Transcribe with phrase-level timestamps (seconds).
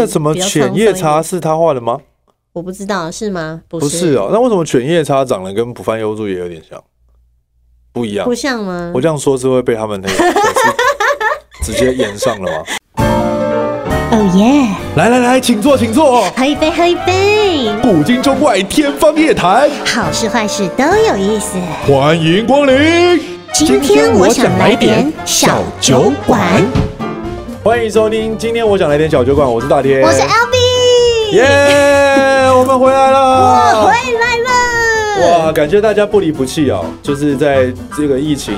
[0.00, 1.98] 个什么犬夜叉是他画的吗？
[2.52, 3.60] 我不知道是吗？
[3.68, 4.30] 不是，哦。
[4.32, 6.82] 那为什么犬夜叉长得跟浦饭幽助也有点像？
[7.92, 8.92] 不一样，不像吗？
[8.94, 10.14] 我这样说是会被他们那个
[11.62, 12.64] 直接演上了吗？
[14.10, 14.74] 哦耶！
[14.96, 16.22] 来来来，请坐，请坐。
[16.30, 17.70] 喝一杯，喝一杯。
[17.82, 21.58] 古今中外，天方夜谭，好事坏事都有意思。
[21.86, 23.20] 欢迎光临。
[23.52, 26.38] 今天我想来点小酒馆。
[27.64, 29.52] 欢迎收听，今天我想来点小酒馆。
[29.52, 31.32] 我是大天，我是 LB。
[31.32, 35.46] 耶，yeah, 我们回来了，我回来了。
[35.46, 36.80] 哇，感谢大家不离不弃啊！
[37.02, 38.54] 就是在这个疫情。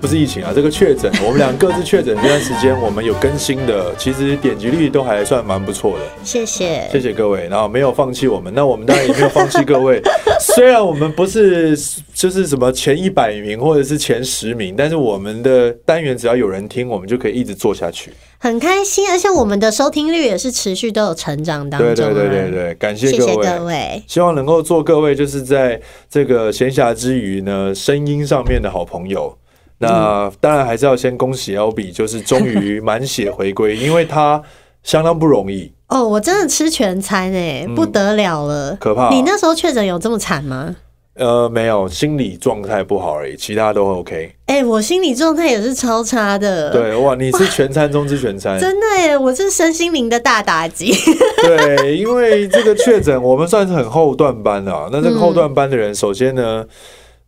[0.00, 6.04] 不是疫情啊，这个确诊，我们俩各自确诊这段时间，我们有更新的，其实点击率都还算蛮不错的。
[6.22, 10.02] 谢谢，谢谢各位，然后没有放弃我们，那我们当然也没有放弃各位。
[10.38, 11.74] 虽然我们不是
[12.12, 18.12] 就是什么前一百名或者是前十名，但是我们的单元只要有人听，我们就可以一直做下去。
[18.44, 21.94] 很开心，而且我们的收听率也是持续都有成长当中。
[21.94, 29.34] 对对对对对，感谢各位，谢谢各位，希望能够做各位就是在这个闲暇之余呢，声音上面的好朋友。
[29.78, 34.42] 那当然还是要先恭喜 LB，就是终于满血回归，因为他
[34.82, 36.06] 相当不容易哦。
[36.06, 39.08] 我真的吃全餐哎，不得了了，嗯、可怕、啊！
[39.10, 40.76] 你那时候确诊有这么惨吗？
[41.16, 44.32] 呃，没有，心理状态不好而已，其他都 OK。
[44.46, 46.70] 哎、欸，我心理状态也是超差的。
[46.70, 50.92] 对哇，你是全餐中之全餐，真的耶，我是身心灵的大打击。
[51.42, 54.88] 对，因为这个确诊，我们算是很后段班啊。
[54.90, 56.64] 那这个后段班的人，嗯、首先呢。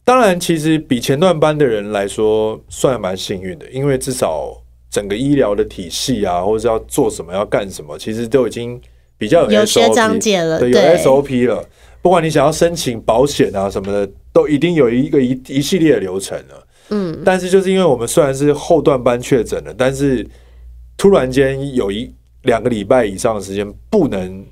[0.04, 4.56] 当然，其实比前段班的人来说，算蛮幸运的，因为至少
[4.88, 8.80] 整个医疗的体系啊，或者要做什么、要干什么，其实都已经
[9.18, 11.64] 比较有学长姐了，对，有 SOP 了。
[12.06, 16.66] 不管你想要申请保险啊什么的，都一定有一个一一系列的流程了。
[16.90, 20.24] 嗯，但是就是因为我们虽然是后段班确诊了，但是
[20.96, 22.08] 突然间有一
[22.42, 24.46] 两个礼拜以上的时间不能。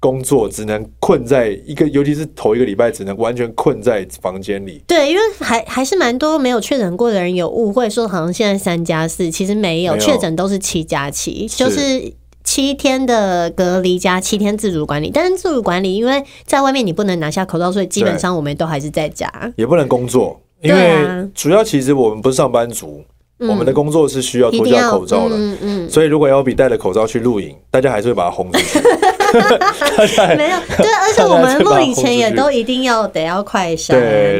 [0.00, 4.80] 工作只能困在一个，尤其是头一个礼拜，只能完全困在房间里。
[4.86, 12.12] 对，因为还还是蛮多没有确诊过的人有误会，说好像现在三加四，其实没有，确诊都是七加七，就是
[12.48, 15.10] 七天的隔离加七天自主管理。
[15.12, 20.40] 但是自主管理，因为在外面你不能拿下口罩，所以基本上我们都还是在家，也不能工作。
[20.62, 23.04] 因为主要其实我们不是上班族，
[23.36, 25.36] 我们的工作是需要脱下口罩的。
[25.36, 25.90] 嗯嗯。
[25.90, 28.78] 所以如果要比戴着口罩去露营，大家还是会把它轰出去。
[30.36, 33.92] 没有对，而且我们录影前也都一定要得要快筛，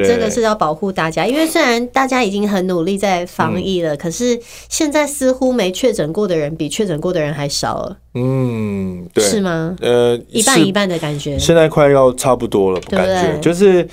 [0.07, 1.27] 这个是要保护大家。
[1.27, 4.39] 因为虽然大家已经很努力在防疫了，嗯、可是
[4.69, 7.97] 现在似乎没确诊过的人比确诊过的人还少了。
[8.15, 9.77] 嗯，对，是吗？
[9.81, 11.39] 呃，一半一半的感觉。
[11.39, 13.87] 现在快要差不多了，感觉就是，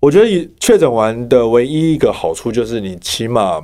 [0.00, 3.62] 我觉得确诊完的唯一一个好处就是你起码。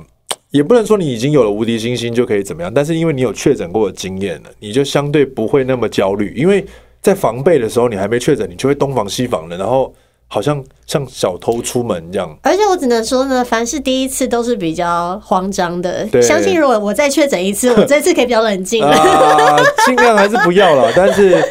[0.51, 6.33] 也不能说你已经有了无敌星星就可以怎么样，但是因为你有确诊过的经验了，你就相对不会那么焦虑。
[6.35, 6.65] 因为
[7.01, 9.93] 在防备的时候，你还没确诊，你就会东防西防的，然后
[10.27, 12.37] 好像像小偷出门一样。
[12.43, 16.05] 而且我只能说呢，凡是第一次都是比较慌张的。
[16.07, 18.91] 对，相信如果我再确诊一次，我这次可以比较冷静了。
[18.93, 20.91] 啊，尽量还是不要了。
[20.95, 21.41] 但是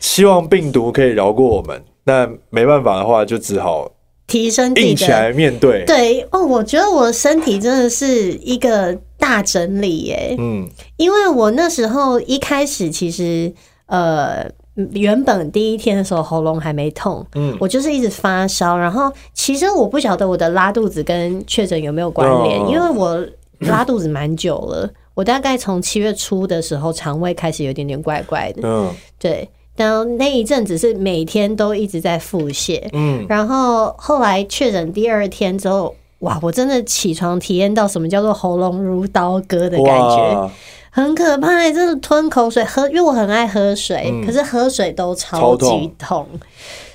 [0.00, 1.82] 希望病毒可以饶过我们。
[2.04, 3.90] 那没办法的话，就只好。
[4.30, 10.36] 提升硬起来面对，对哦，我觉得我身体真的是一个大整理耶。
[10.38, 13.52] 嗯，因为我那时候一开始其实
[13.86, 14.48] 呃，
[14.92, 23.20] 原本第一天的时候喉咙还没痛，嗯，我就是一直发烧，然后其实我不晓得我的拉肚子跟确诊有没有关联，因为我
[23.58, 29.48] 拉肚子蛮久了，我大概从七月初的时候肠胃开始有点点怪怪的，嗯，对。
[29.80, 40.50] 然后那一阵子是每天都一直在腹泻，嗯，然后后来确诊第二天之后，哇，我真的起床体验到什么叫做喉咙如刀割的感觉，
[40.90, 45.66] 很可怕，真的吞口水喝，因为我很爱喝水，嗯、可是喝水都超级
[45.98, 46.26] 痛。
[46.26, 46.26] 痛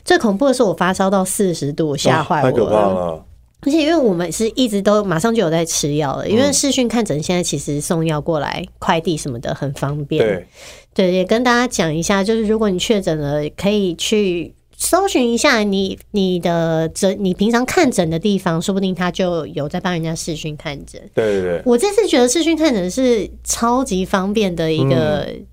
[0.03, 2.52] 最恐怖的是我发烧到四十度，吓坏我了。
[2.52, 3.25] 太可怕了。
[3.66, 10.24] 而且因为我们是一直都马上就有在吃药了，因为视讯看诊现在其实送药过来、快递什么的很方便。
[10.24, 10.46] 对。
[10.94, 21.02] 对，也跟大家讲一下，就是如果你确诊了，可以去搜寻一下你你的诊，你平常看诊的地方，说不定他就有在帮人家视讯看诊。
[21.14, 25.46] 对对对，我这次觉得视讯看诊是超级方便的一个，嗯、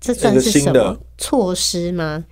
[0.00, 2.24] 这算是什么措施吗？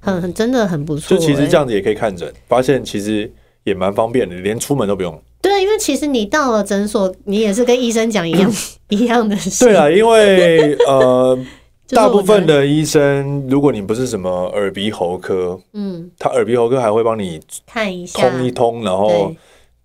[0.00, 1.20] 很很真的很不错、欸。
[1.20, 3.30] 就其实这样子也可以看诊，发现其实
[3.64, 5.20] 也蛮方便的，连出门都不用。
[5.42, 8.52] 对，因为其实你到了诊所，你也是跟医生讲一样
[8.90, 9.64] 一样的事。
[9.64, 11.38] 对啊，因为呃，
[11.90, 19.34] 大部分的医生，如果你不是什么耳鼻喉科，嗯，他耳鼻喉科还会帮你看一下，通一通，然后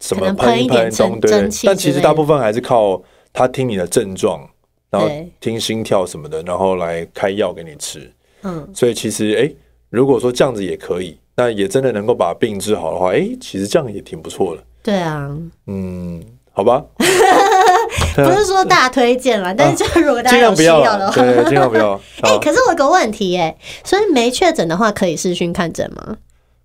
[0.01, 0.91] 什么喷一喷，
[1.21, 1.49] 对。
[1.63, 3.01] 但其实大部分还是靠
[3.31, 4.47] 他听你的症状，
[4.89, 8.11] 然后听心跳什么的，然后来开药给你吃。
[8.43, 9.55] 嗯，所以其实哎、欸，
[9.89, 14.63] 如果说这样子也可以，那也真的能够把病治好的话，哎、欸，其实这样也挺不错的。
[14.81, 15.29] 对啊，
[15.67, 16.23] 嗯，
[16.53, 16.83] 好吧，
[18.15, 21.93] 不是说大推荐啦， 但是就如果大家有需要的话，对，尽量不要。
[22.21, 26.17] 哎、欸，可是我有个问题哎、欸，所以没确诊的话可以视讯看诊吗？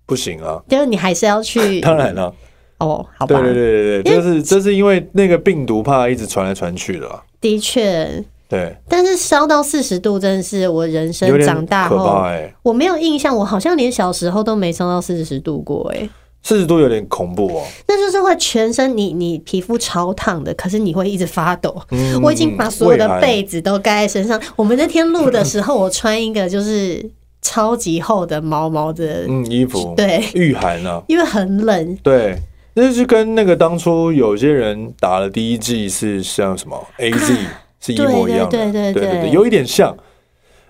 [0.05, 1.81] 不行啊，就是你还是要去。
[1.81, 2.33] 当然了。
[2.77, 3.39] 哦，好吧。
[3.41, 7.23] 对对对对对，就是这是因为那个病毒怕一直传来传去的。
[7.39, 8.23] 的确。
[8.51, 8.75] 对。
[8.89, 15.89] 但是烧到四十度真的是我人生长大后，欸、我没有印象，我好像连小时候都没烧到四十度过。
[15.95, 16.09] 哎，
[16.43, 17.63] 四十度有点恐怖哦。
[17.87, 21.81] 那就是会全身你你皮肤超烫的，可是你会一直发抖。
[21.91, 22.21] 嗯。
[22.21, 24.39] 我已经把所有的被子都盖在身上。
[24.57, 27.09] 我们那天录的时候，我穿一个就是
[27.41, 31.97] 超级厚的毛毛的嗯衣服，对，御寒啊，因为很冷。
[32.03, 32.37] 对。
[32.73, 37.35] 那就是跟那个当初有些人打了第一剂是像什么 AZ
[37.81, 39.95] 是一模一样的，对对对对，有一点像。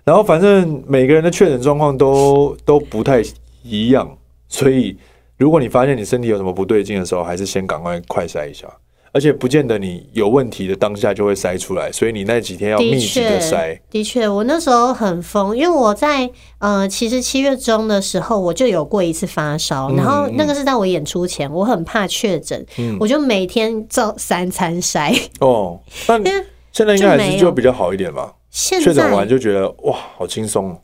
[0.04, 3.22] 然后反正每个人的确诊状况都都不太
[3.64, 4.18] 一样，
[4.50, 4.98] 所以
[5.38, 8.68] 如果你发现你身体有什么不对劲的时候，还是先赶快快筛一下。
[9.14, 13.78] 而且不见得你有问题的当下就会筛出来，所以你那几天要密集的筛。
[13.90, 16.30] 的确，我那时候很疯，因为我在
[16.60, 22.66] 呃，其实七月中的时候我就有过一次发烧，然后那个是在我演出前，我很怕确诊，
[23.02, 25.14] 我就每天照三餐筛。
[25.42, 26.18] 哦，那
[26.72, 28.34] 现在应该还是就比较好一点吧？
[28.52, 30.78] 确诊完就觉得哇，好轻松，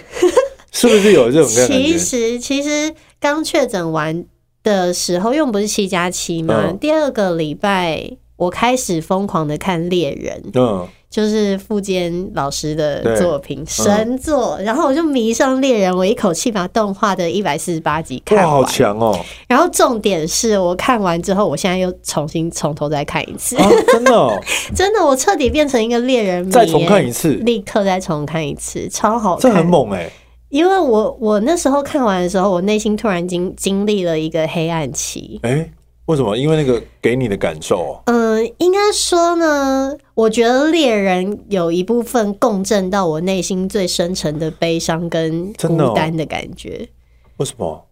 [0.72, 1.74] 是不是有这种感觉？
[1.74, 4.24] 其实，其实刚确诊完。
[4.64, 6.72] 的时候，因为我们不是七加七嘛？
[6.80, 19.16] 第二个礼拜，我开始疯狂的看猎人，嗯，就是富坚老师的作品神作，然后我就迷上猎人，我一口气把动画的一百四十八集看完，好强哦！
[19.46, 23.54] 然后重点是我看完之后，我现在又重新从头再看一次，
[23.92, 24.42] 真的，
[24.74, 30.10] 真的，我彻底变成一个猎人迷，再重看一次，立刻再重看一次，超好看，这很猛哎。
[30.48, 35.38] 因为我我那时候看完的时候，我内心突然经经历了一个黑暗期。
[35.44, 35.70] 哎、欸，
[36.06, 36.36] 为什么？
[36.36, 38.00] 因为那个给你的感受。
[38.06, 46.88] 嗯、呃，应该说呢，我觉得猎人有一部分共振到我内心最深沉的悲伤跟孤单的感觉。
[47.24, 47.86] 哦、为什么？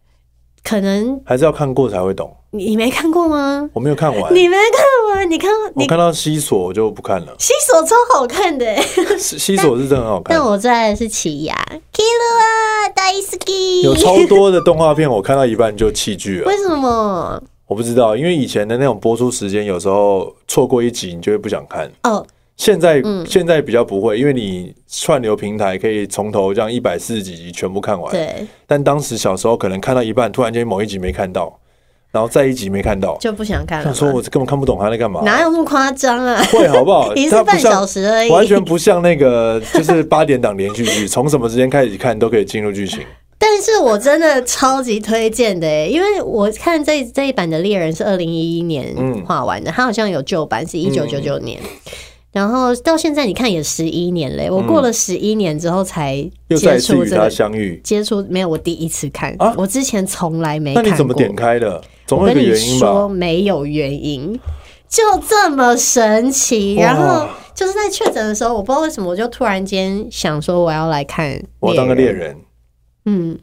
[0.62, 2.36] 可能还是要看过才会懂。
[2.50, 3.68] 你你没看过吗？
[3.72, 4.32] 我没有看完。
[4.32, 5.28] 你没看完？
[5.28, 7.34] 你看你我看到西索我就不看了。
[7.38, 8.76] 西索超好看的，
[9.18, 10.36] 西索是真的很好看。
[10.36, 11.52] 但我最爱的是奇犽
[11.92, 13.80] ，Killua 大好き。
[13.82, 16.46] 有超多的动画片，我看到一半就弃剧了。
[16.46, 17.42] 为什么？
[17.72, 21.90] 我不知道，因为以前的那种播出时间，有时候错过一集，你就会不想看。
[22.02, 22.24] 哦。
[22.54, 28.12] 现在、嗯、现在比较不会，因为你串流平台可以从头这样一百四十几集全部看完。
[28.12, 28.46] 对。
[28.66, 31.58] 但当时小时候可能看到一半，突然间某一集没看到，
[32.10, 33.84] 然后再一集没看到，就不想看了。
[33.86, 35.22] 想说我根本看不懂他在干嘛。
[35.24, 36.44] 哪有那么夸张啊？
[36.52, 37.12] 会好不好？
[37.16, 43.00] 一次半小时而已，完全不像那个就是八点档连续剧，从什么时间开始看都可以进入剧情。
[43.44, 48.94] 但是我真的超级推荐的欸，因为我看这这一版的猎人是二零一一年
[49.26, 51.60] 画完的，他、嗯、好像有旧版是一九九九年。
[51.60, 51.92] 嗯
[52.32, 56.16] 然后到现在你看也十一年嘞，我过了十一年之后才
[56.56, 60.88] 接触这个相遇，接触没有我第一次看，我之前从来没看过。
[60.88, 61.78] 那你怎么点开的？
[62.06, 62.90] 总有一个原因吧？
[62.90, 64.40] 我跟你说没有原因，
[64.88, 66.76] 就这么神奇。
[66.76, 72.34] 然后就是在确诊的时候，我不知道为什么，我就突然间想说我要来看，我当个猎人。
[73.04, 73.38] 嗯，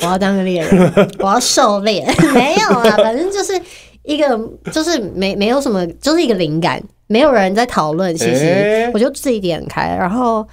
[0.00, 2.06] 我要当个猎人， 我要狩猎。
[2.34, 3.60] 没有啊，反正就是
[4.04, 4.38] 一个，
[4.72, 6.82] 就是没没有什么，就是一个灵感。
[7.06, 10.46] 没有人在讨论，其实我就自己点开，然后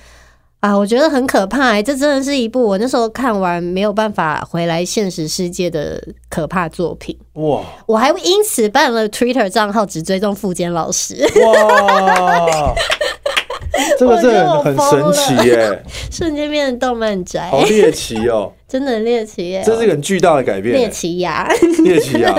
[0.59, 7.15] 啊，我觉得很可怕，欸，这真的是一部我那时候看完没有办法回来现实世界的可怕作品。
[7.33, 7.61] 哇！
[7.85, 11.15] 我还因此办了 Twitter 账号，只追踪富坚老师。
[11.45, 12.73] 哇！
[13.97, 15.83] 这个真的很神奇耶！
[16.11, 18.53] 瞬间变成动漫宅，好猎奇哦！
[18.67, 19.63] 真的很猎奇耶！
[19.65, 21.47] 这是一个很巨大的改变，猎奇呀！
[21.83, 22.33] 猎奇呀！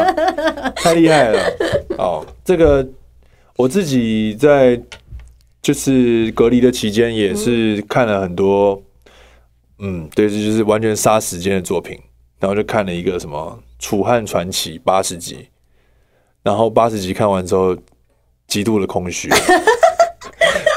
[0.76, 1.40] 太厉害了！
[1.98, 2.86] 哦，这个。
[3.56, 4.80] 我自己在
[5.60, 8.80] 就是隔离的期间，也是看了很多，
[9.80, 11.98] 嗯，对，这就是完全杀时间的作品。
[12.38, 15.48] 然后就看了一个什么《楚汉传奇》八十集，
[16.44, 17.76] 然后八十集看完之后，
[18.46, 19.28] 极度的空虚，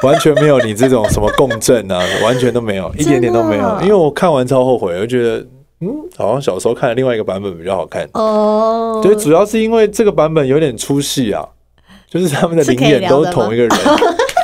[0.04, 3.80] 完全没有你这种什么共振啊， 完全都没有，一点点都没有。
[3.82, 5.38] 因为我看完超后悔，我觉得，
[5.82, 9.00] 嗯，好像小时候看的另外一个版本比较好看哦。
[9.04, 11.48] 对，主要是因为这个版本有点出戏啊。
[12.10, 13.72] 就是他们的灵眼都是同一个人，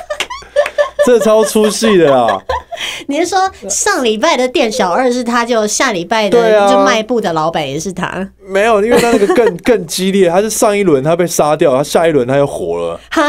[1.06, 2.42] 这超出戏的啦！
[3.08, 8.06] 你是说上礼拜的店小二是他，就下礼拜的就卖布的老板也是他？
[8.08, 13.00] 啊、没有，因为他那个更 更激烈，他是上一轮他被杀掉，他下一轮他又活了。
[13.12, 13.22] 哈，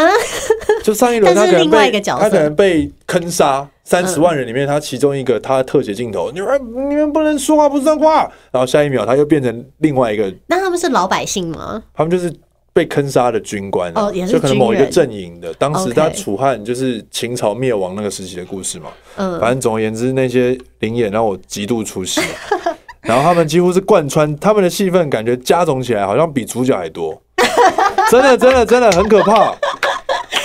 [0.83, 8.31] 就上一轮他可能被他可能被坑杀，三十万人里面他其中一个他的特写镜头，你们你们不能说话，不是脏话。
[8.51, 10.33] 然后下一秒他又变成另外一个。
[10.47, 11.83] 那他们是老百姓吗？
[11.95, 12.33] 他们就是。
[12.79, 15.53] 被坑杀的军官、啊，哦，就可能某一个阵营的。
[15.55, 18.91] 当时他楚汉就是秦朝灭亡那个时期的故事嘛。
[19.17, 22.21] 嗯，反正总而言之，那些灵演让我极度出戏。
[23.03, 27.21] 然后他们几乎是贯穿他们的戏份，感觉加总起来好像比主角还多。
[28.13, 29.53] 真的，真的，真的很可怕。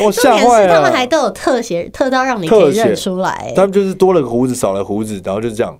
[0.03, 0.73] 我吓坏了。
[0.73, 3.53] 他们还都有特写特到让你可以认出来。
[3.55, 5.77] 他们就是多了个胡子，少了胡子，然后就这样。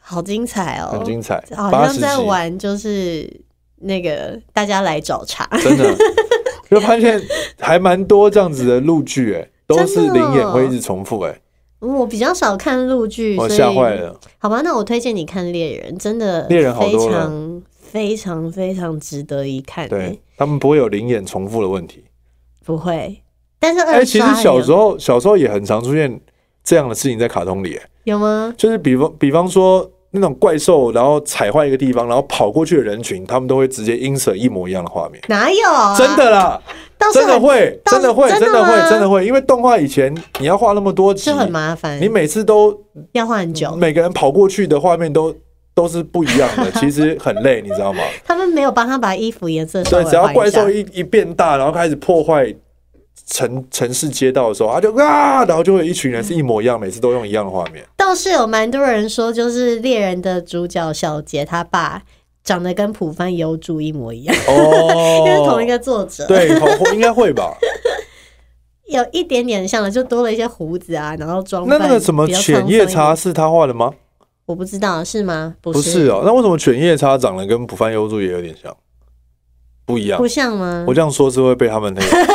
[0.00, 0.98] 好精彩哦！
[0.98, 3.44] 很精彩，好像在玩就是。
[3.76, 5.94] 那个大家来找茬，真的
[6.70, 7.20] 就发现
[7.58, 11.40] 还蛮多这样子的陆剧，哎，都是灵眼会一直重复，哎，
[11.80, 14.18] 我比较少看陆剧，我吓坏了。
[14.38, 19.88] 好吧，那我推荐你看《猎人》，真的猎人非常非常非常值得一看。
[19.88, 22.04] 对，他们不会有灵眼重复的问题，
[22.64, 23.20] 不会。
[23.58, 26.20] 但是二哎，其实小时候小时候也很常出现
[26.62, 28.54] 这样的事情在卡通里，有吗？
[28.56, 29.90] 就是比方比方说。
[30.14, 35.20] 那种怪兽，然后踩坏一个地方，然后跑过去的人群，他们都会直接映射一模一样的画面。
[35.28, 35.96] 哪有、啊？
[35.98, 36.60] 真的啦，
[37.12, 39.26] 真的会，真的会，真的会，真的会。
[39.26, 42.00] 因为动画以前你要画那么多集，就很麻烦。
[42.00, 42.78] 你每次都
[43.12, 45.34] 要画很久，每个人跑过去的画面都
[45.74, 48.00] 都是不一样的， 其实很累，你知道吗？
[48.24, 52.54] 他们没有帮他把衣服颜色对，只要怪兽一一变大，然后开始破坏。
[53.26, 57.84] 城城市街道的时候，他就啊，然后就会有一群人是一模一样，每次都用一样的画面。
[57.96, 62.02] 倒是有蛮多人说，就是猎人的主角小杰他爸
[62.42, 66.26] 长得跟浦帆优助一模一样哦， 因为同一个作者。
[66.26, 66.48] 对，
[66.92, 67.56] 应该会吧？
[68.86, 71.66] 有一点点像了，就多了一些胡子啊，然后装。
[71.66, 73.90] 那那个什么犬夜叉是他画的吗？
[74.44, 75.54] 我不知道是吗？
[75.62, 76.22] 不是，不是哦。
[76.26, 78.76] 那为什么犬夜叉长得跟浦饭优助也有点像？
[79.86, 80.18] 不一样？
[80.18, 80.84] 不像吗？
[80.86, 82.34] 我这样说是会被他们那个。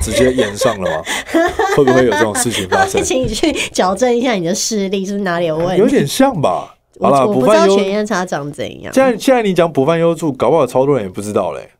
[0.00, 1.02] 直接演上了吗？
[1.76, 3.00] 会不会有这种事情发生？
[3.04, 5.82] 请你去矫正一下你的视力，是不是哪里有问题？
[5.82, 6.74] 有点像吧。
[7.00, 8.92] 好了，我不知道犬夜叉长怎样。
[8.92, 11.70] 现在现在你讲浦饭幽助，搞不好超多人也不知道嘞。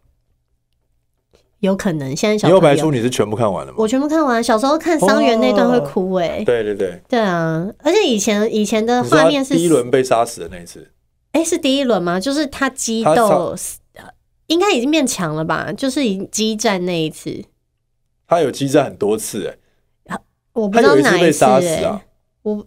[1.58, 3.76] 有可能现在小幽白书你是全部看完了吗？
[3.78, 4.42] 我全部看完。
[4.42, 6.44] 小时候看桑原那段会哭哎、欸。
[6.44, 6.98] 对对对。
[7.06, 10.90] 对啊，而且以前以前的画面是第一轮被杀死的那一次。
[11.32, 12.18] 哎、欸，是第一轮吗？
[12.18, 13.54] 就是他激斗，
[14.46, 15.70] 应该已经变强了吧？
[15.76, 17.44] 就是已经激战那一次。
[18.30, 20.20] 他有激战很多次哎、欸，
[20.52, 22.00] 我不知道哪一次哎、欸啊，
[22.42, 22.64] 我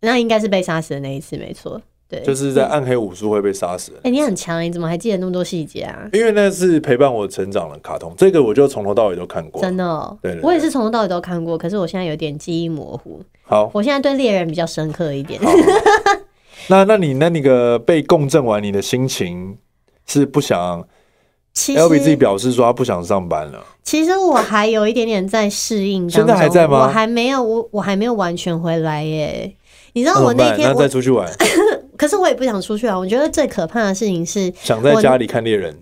[0.00, 3.90] 那应该是被杀死的那一次没错，对，就是在暗黑武术会被杀死。
[3.96, 6.08] 哎、欸，你很强，你怎么还记得那么多细节啊？
[6.12, 10.16] 因为那是陪伴我成长的卡通，这个我就从头到尾都看过，真的、哦。
[10.22, 13.20] 对，我也是从头到尾都看过，可是我现在有点记忆模糊。
[13.42, 15.40] 好，我现在对猎人比较深刻一点。
[16.68, 19.58] 那那你那那个被共振完，你的心情
[20.06, 20.86] 是不想？
[21.60, 23.62] 其实 L B 自己表示说他不想上班了。
[23.82, 26.84] 其实我还有一点点在适应当中，现在还在吗？
[26.84, 29.52] 我还没有，我我还没有完全回来耶。
[29.92, 31.30] 你知道我那天我再出去玩，
[31.98, 32.98] 可是我也不想出去啊。
[32.98, 35.76] 我觉得最可怕的事情是想在家里看猎人。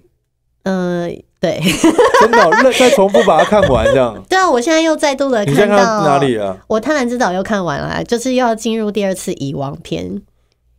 [0.65, 1.61] 嗯、呃，对，
[2.21, 4.21] 真的、哦，那再重复把它看完这样。
[4.29, 6.57] 对啊，我现在又再度的看到哪里啊？
[6.67, 10.21] 我贪婪之岛又看完了，就是又要进入第二次遗忘篇。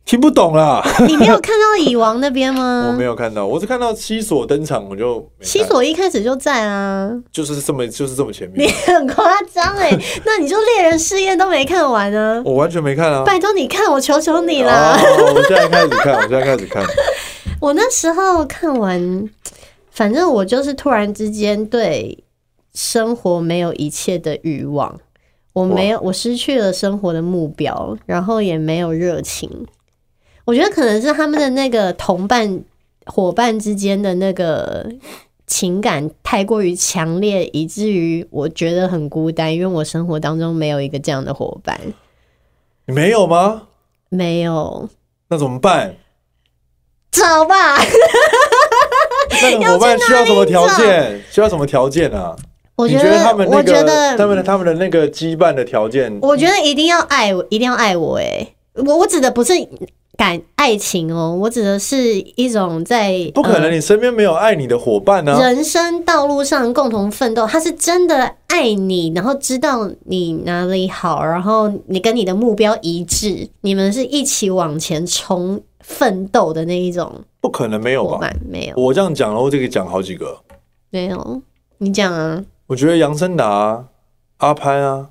[0.04, 0.82] 听不懂啦！
[1.06, 2.86] 你没有看到蚁王那边吗？
[2.90, 8.66] 我没有看到，我是看到西索登场，我就西索一开始就在啊，就是这么就是这么前面。
[8.66, 12.42] 你很夸张哎， 那你就猎人试验都没看完啊？
[12.44, 13.22] 我完全没看啊！
[13.24, 14.98] 拜托你看，我求求你啦！
[15.32, 16.84] 我现在开始看，我现在开始看。
[17.60, 19.28] 我那时候看完，
[19.92, 22.24] 反正我就是突然之间对
[22.74, 24.98] 生活没有一切的欲望，
[25.52, 29.48] 我没有，我失去了生活的目标，然后也没有热情。
[30.44, 32.62] 我觉得可能是他们的那个同伴
[33.06, 34.86] 伙伴之间的那个
[35.46, 41.78] 情感太过于强烈，以至于我觉得很孤单，因为我生活当中没有一个这样的伙伴。
[42.86, 43.62] 你没有吗？
[44.08, 44.88] 没有。
[45.28, 45.96] 那怎么办？
[47.12, 47.76] 找吧。
[49.42, 51.22] 那个 伙伴需要什么条件？
[51.30, 52.36] 需要什么条件啊？
[52.76, 58.18] 我觉得他们，我觉得他们的他们的那个羁绊的条件，我觉得一定要爱我，一定要爱我。
[58.18, 59.52] 哎，我我指的不是。
[60.20, 65.40] 感爱情哦，我指的是一种在不可能，你身边没有爱你的伙伴呢、啊。
[65.40, 77.10] 人生道路上共同奋斗，他是真的爱你，然后知道你哪里好，然后你跟你的目标一致，你们是一起往前冲奋斗的那一种。
[77.40, 78.30] 不可能没有吧？
[78.46, 78.74] 没有。
[78.76, 80.38] 我这样讲，然后这个讲好几个。
[80.90, 81.40] 没有，
[81.78, 82.44] 你讲啊。
[82.66, 83.86] 我觉得杨森达、
[84.36, 85.08] 阿潘啊，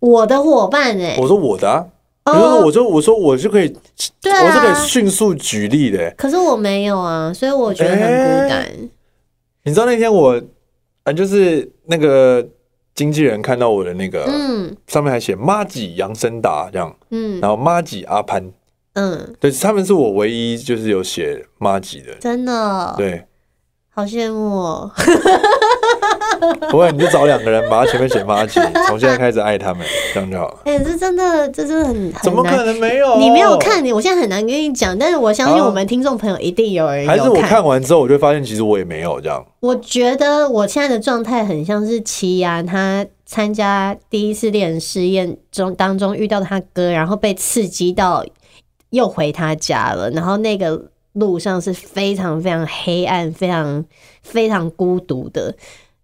[0.00, 1.86] 我的伙伴哎、欸，我说我的啊，
[2.24, 3.74] 比如说我就我说我是可以，
[4.20, 6.14] 对啊，我是可以迅速举例的、欸。
[6.16, 8.62] 可是我没有啊，所以我觉得很孤单。
[8.62, 8.90] 欸、
[9.64, 10.40] 你知道那天我
[11.04, 12.46] 啊，就是那个
[12.94, 18.52] 经纪人看到我的那个，嗯，上面还写妈吉杨森达这样，嗯，然后妈吉阿潘，
[18.92, 23.24] 嗯，对，他们是我唯一就是有写妈吉的，真的，对，
[23.88, 24.92] 好羡慕哦。
[26.70, 30.58] 不会，你就找两个人把他前面写麻吉，从现在开始爱他们，这样就好了。
[30.66, 33.18] 哎、欸，这真的，这真的很，很怎么可能没有？
[33.18, 34.98] 你没有看你，我现在很难跟你讲。
[34.98, 37.18] 但是我相信我们听众朋友一定有人有看。
[37.18, 39.44] 还是我看完之后，我就发现其实我也没有这样。
[39.60, 48.24] 我觉得我现在的状态很像是奇犽，他参加第一次恋人试验中当中遇到他哥，然后被刺激到
[48.90, 50.80] 又回他家了，然后那个
[51.12, 53.84] 路上是非常非常黑暗、非常
[54.22, 55.54] 非常孤独的。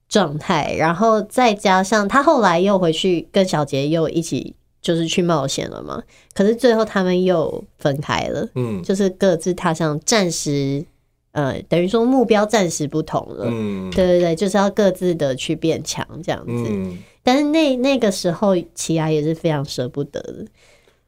[0.09, 10.85] 状态，然后再加上他后来又回去跟小杰又一起就是去冒险了嘛，可是最后他们又分开了，嗯，就是各自踏上暂时，
[11.33, 20.47] 呃，等于说目标暂时不同了，嗯，对对对，就是要各自的去变强这样子，嗯，但是那那个时候奇亚也是非常舍不得的，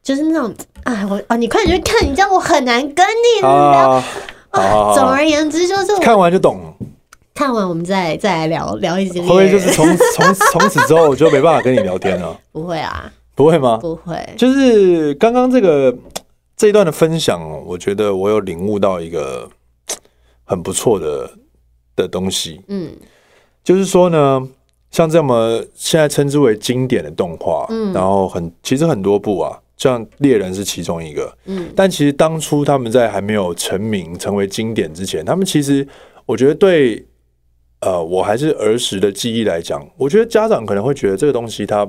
[0.03, 0.53] 就是那种，
[0.83, 4.03] 哎，我啊，你快点去看，你这样我很难跟你聊，啊，
[4.49, 6.73] 啊，总而言之就是看完就懂了。
[7.39, 9.21] 看完我们再再来聊聊一些。
[9.21, 12.37] 会不会就是从从从此之后我就没办法跟你聊天了？
[12.51, 13.77] 不会啊，不会吗？
[13.77, 14.21] 不会。
[14.35, 15.97] 就是刚刚这个
[16.57, 19.49] 这一段的分享，我觉得我有领悟到一个
[20.43, 21.31] 很不错的
[21.95, 22.59] 的东西。
[22.67, 22.91] 嗯，
[23.63, 24.45] 就是说呢，
[24.91, 35.87] 像这么现在称之为经典的动画，嗯，然后很其实很多部啊，像猎人是其中一个，嗯，但其实当初他们在还没有成名成为经典之前，他们其实
[36.25, 37.01] 我觉得对。
[37.81, 41.87] 呃，我还是儿时的记忆来讲，我觉得家长可能会觉得这个东西，他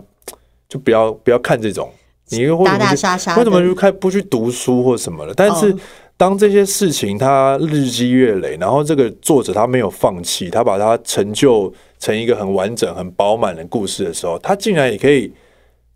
[0.69, 1.91] 就不要不要看这种，
[2.29, 5.35] 你为什么打打杀杀，为什么就开不去读书或什么的？
[5.35, 5.75] 但是
[6.17, 15.33] 当这些事情他日积月累，然后这个作者他没有放弃，他把它成就成一个很完整、很饱满的故事的时候，他竟然也可以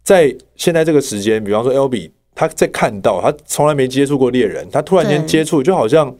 [0.02, 6.12] 在现在这个时间，比方说 Albee，他在看到他从来没接触过猎人，他突然间接触，就好像。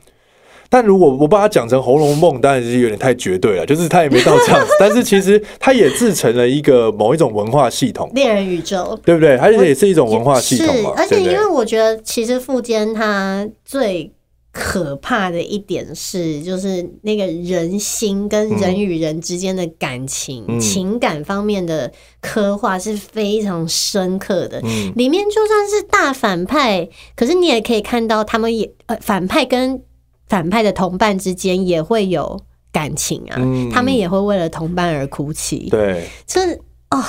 [0.75, 4.73] 但如果我把它讲成《红楼梦》，当然是有点太绝对了，就是他也没到这样子。
[4.81, 9.37] 但是其实它也自成了一个某一种文化系统，猎人宇宙，对不对？
[9.37, 10.93] 它也是一种文化系统嘛。
[10.97, 14.11] 而且因为我觉得，其实富坚他最
[14.51, 24.61] 可怕的一点是，就是那个人心跟人与人之间的感情、嗯、情感方面的刻画是非常深刻的。
[24.65, 29.81] 嗯、里面就算是大反派，可是你也可以看到他们也呃反派跟。
[30.27, 32.41] 反派的同伴之间也会有
[32.73, 35.69] 感情啊，嗯、他们也会为了同伴而哭泣。
[35.71, 36.59] 对，就是
[36.91, 37.03] 哦，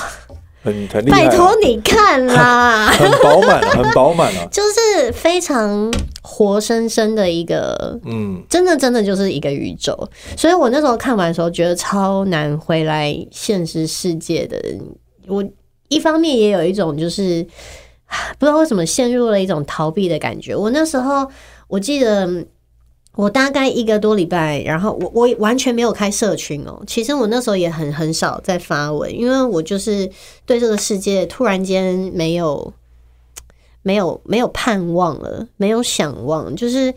[0.62, 10.08] 很很，拜托你看啦，很饱满，很饱满啊， 就是非常活生生的一个，嗯，真的真的就是一个宇宙。
[10.36, 14.60] 所以我那时候看完的时候，觉得超难回来现实世界的。
[15.26, 15.44] 我
[15.88, 17.44] 一方面也有一种就是
[18.38, 20.54] 不知道为什么陷入了一种逃避的感觉。
[20.54, 21.28] 我那时候
[21.66, 22.46] 我记得。
[23.16, 26.80] 我大概一个多礼拜，然后我我完全没有开社群哦。
[26.86, 30.08] 其实我那时候也很很少在发文，因为我就是
[30.44, 32.72] 对这个世界突然间没有
[33.82, 36.94] 没有没有盼望了，没有想望，就是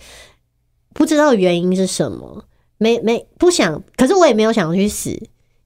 [0.94, 2.44] 不知道原因是什么，
[2.78, 5.18] 没没不想，可是我也没有想去死。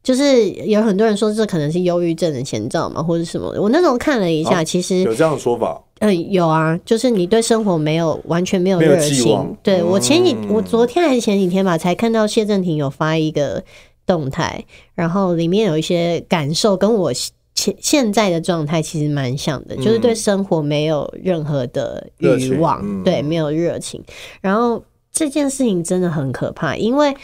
[0.04, 3.48] 就是有很多人说这可能是忧郁症的前兆嘛，或者什么。
[3.58, 5.82] 我那时候看了一下，其实有这样的说法。
[6.04, 9.56] 嗯，有啊，就是你对生活没有完全没有热情。
[9.64, 13.64] 对，我前几，我昨天还是前几天吧，才看到谢振廷有发一个
[14.06, 24.04] 动态，然后里面有一些感受跟我现现在的状态其实蛮像的，就是对生活没有任何的欲望，对，没有热情。
[24.42, 27.16] 然后这件事情真的很可怕，因为。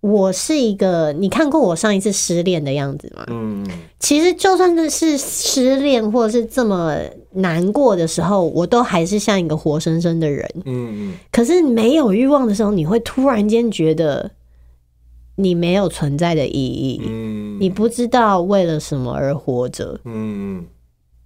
[0.00, 3.24] 我是一个，你看过我上一次失恋的样子吗？
[3.28, 3.66] 嗯，
[3.98, 6.96] 其实就算是失恋或者是这么
[7.32, 10.48] 难过的时候，我都还是像一个活生生的人。
[10.64, 14.30] 嗯，可是没有欲望的时候，你会突然间觉得
[15.36, 17.02] 你没有存在的意义。
[17.04, 20.00] 嗯，你不知道为了什么而活着。
[20.04, 20.64] 嗯。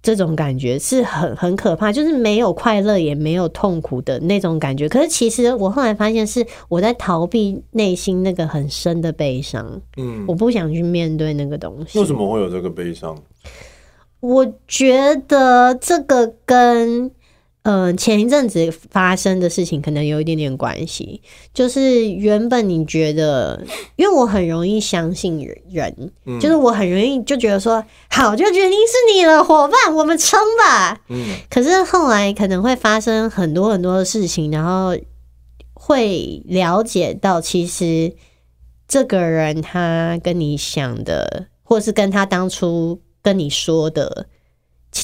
[0.05, 4.87] 这种感觉是很很可怕，就是没有快乐也没有痛苦的那种感觉。
[4.87, 9.81] 可是其实我后来发现，是我在逃避内心那个很深的悲伤。
[9.97, 11.97] 嗯，我不想去面对那个东西。
[11.97, 13.17] 为什么会有这个悲伤？
[14.19, 17.11] 我觉得这个跟嗯、
[17.65, 21.19] 呃，前一阵子发生的事情可能有一点点关系。
[21.51, 23.59] 就是原本你觉得，
[23.95, 31.01] 因为我很容易相信人，嗯、就是我很容易就觉得说，好，就决定是你了，伙伴，我们撑吧。
[31.09, 31.37] 嗯。
[31.49, 34.95] 可是后来可能会发生很多很多的事情，然后
[35.73, 38.13] 会了解到，其实
[38.87, 44.27] 这个人他跟你想的，或是跟他当初跟你说的。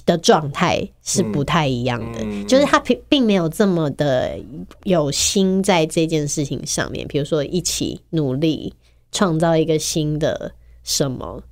[0.05, 4.37] 的状态是不太一样的，就是他并并没有这么的
[4.83, 8.73] 有心在这件事情上面，比如说一起努力
[9.11, 11.43] 创造一个新的什么，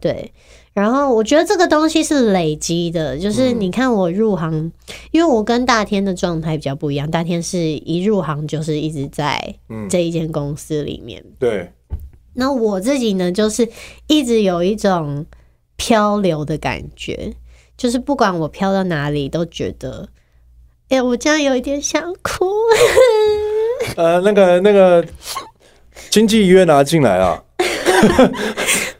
[0.00, 0.32] 对。
[0.74, 4.72] 然后我觉得这个东西是累积的，就是你看我入行，嗯、
[5.10, 9.56] 因为我跟大天的状态比较不一样，大天是一入行就是一直在
[9.90, 11.70] 这一间公司里面，嗯、对。
[12.34, 13.68] 那我自己呢，就是
[14.06, 15.26] 一直有一种
[15.76, 17.34] 漂流的感觉。
[17.78, 20.08] 就是不管我飘到哪里，都觉得，
[20.90, 22.44] 哎、欸，我这样有一点想哭。
[23.96, 25.02] 呃，那个那个
[26.10, 27.40] 经济约拿进来啊！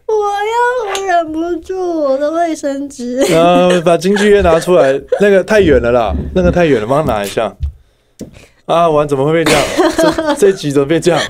[0.06, 3.18] 我要我忍不住我的卫生纸。
[3.32, 7.54] 呃，把经济约拿出来，那个太远了啦，那个太远了，帮他拿一下。
[8.68, 9.64] 啊，完怎么会变这样？
[10.36, 11.20] 这这集怎么被这样？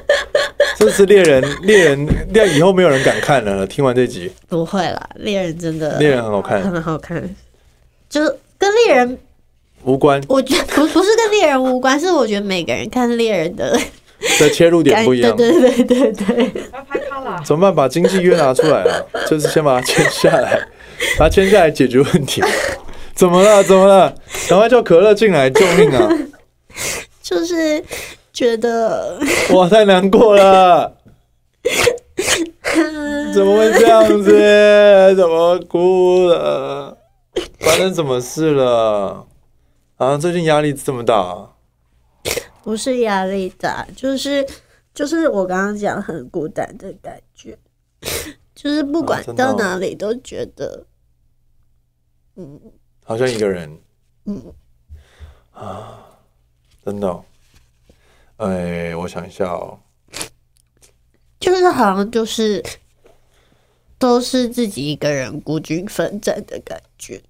[0.76, 3.64] 这是猎人，猎人，猎以后没有人敢看了。
[3.66, 7.22] 听完这集，不会啦，猎人真的，猎人很好看，很好看，
[8.10, 9.18] 就是跟猎人
[9.84, 10.20] 无关。
[10.28, 13.78] 我觉得不不是跟猎人无关，是我觉得每个人看猎人的
[14.40, 15.36] 的切入点不一样。
[15.36, 16.52] 对对对对对。
[16.72, 17.74] 要拍他了，怎么办？
[17.74, 19.02] 把经纪约拿出来啊！
[19.30, 20.60] 就是先把它签下来，
[21.18, 22.42] 把它签下来解决问题。
[23.14, 23.62] 怎么了？
[23.62, 24.12] 怎么了？
[24.48, 26.08] 赶快叫可乐进来救命啊！
[27.28, 27.84] 就是。
[28.30, 29.18] 觉得
[29.50, 30.96] 哇太难过了，
[33.34, 35.14] 怎么会这样子？
[35.16, 36.96] 怎么哭了？
[37.58, 39.26] 发生什么事了？
[39.96, 41.50] 啊，最近压力这么大？
[42.62, 44.46] 不是压力大，就是
[44.94, 47.58] 就是我刚刚讲很孤单的感觉，
[48.54, 50.86] 就是不管到哪里都觉得，
[52.36, 52.60] 嗯，
[53.04, 53.80] 好像一个人，
[54.26, 54.54] 嗯
[55.52, 56.04] 啊，
[56.84, 57.20] 真的。
[58.36, 59.78] 哎，我想一下哦，
[61.40, 62.62] 就是好像就是
[63.98, 67.20] 都是自己一个人孤军奋战的感觉。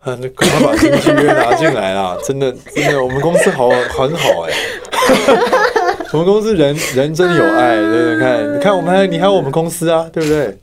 [0.00, 2.14] 啊，那赶快把经纪约拿进来啊！
[2.26, 4.52] 真的，真的，我们公司好很好哎，
[6.12, 8.20] 我们公司人人真有爱，对不对？
[8.20, 10.58] 看，你看我们还，你还有我们公司啊，对不对？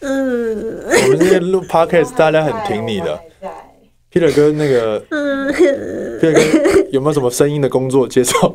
[0.00, 3.20] 嗯，我们这些录 podcast，大家很挺你的。
[4.12, 5.00] Peter 哥，那个
[6.20, 6.40] ，Peter 哥
[6.90, 8.52] 有没有什么声音的工作介绍？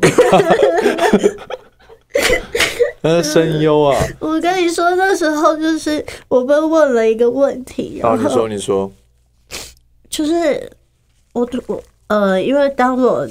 [3.00, 3.96] 那是声优啊！
[4.18, 8.00] 我跟你说，那时候就是我被问了一个问题。
[8.02, 8.90] 啊，你说，你说，
[10.10, 10.70] 就是
[11.32, 13.28] 我我呃，因为当我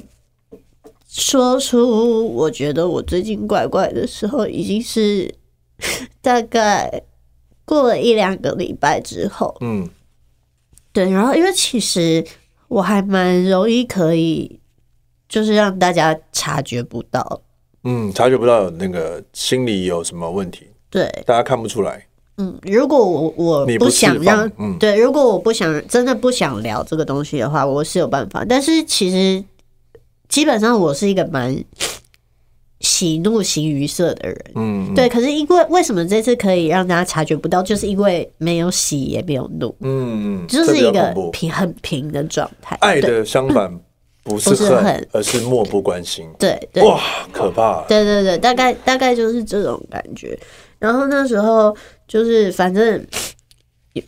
[1.07, 5.33] 说出我觉得我最近怪怪的时候，已经是
[6.21, 7.03] 大概
[7.65, 9.87] 过了一两个礼拜之后，嗯。
[10.95, 12.25] 对，然后因为其实
[12.69, 14.59] 我还蛮容易可以，
[15.29, 17.41] 就是让大家察觉不到，
[17.83, 29.43] 嗯，察觉不到有那个心里有什么问题，对，大家看不出来，嗯，如果我我不想让，嗯，对，如果我不想真的不想聊这个东西的话，我是有办法，但是其实
[30.29, 31.63] 基本上我是一个蛮。
[32.85, 35.09] 喜怒形于色的人，嗯，对。
[35.09, 42.77] 可是因为为什么这次可以让大家察觉不到，就是因为没有喜也没有怒，嗯，就是一个平很平的状态。
[42.81, 43.75] 爱的相反
[44.23, 46.29] 不是恨，而是漠不关心。
[46.37, 47.01] 对，哇，
[47.33, 47.83] 可怕。
[47.87, 50.37] 对对对，大概大概就是这种感觉。
[50.77, 51.75] 然后那时候
[52.07, 53.03] 就是反正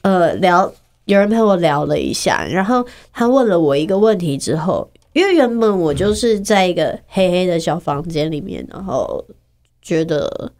[0.03, 0.71] 呃聊，
[1.05, 4.87] 有人陪我聊了一下，然后他问了我一个问题之后。
[5.17, 9.25] 因为原本我就是在一个黑黑的小房间里面，然后
[9.81, 10.51] 觉得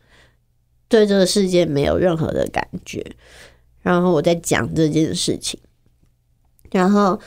[0.90, 3.06] 对这个世界没有任何的感觉，
[3.84, 5.60] 然后我在讲这件事情，
[6.72, 7.20] 然后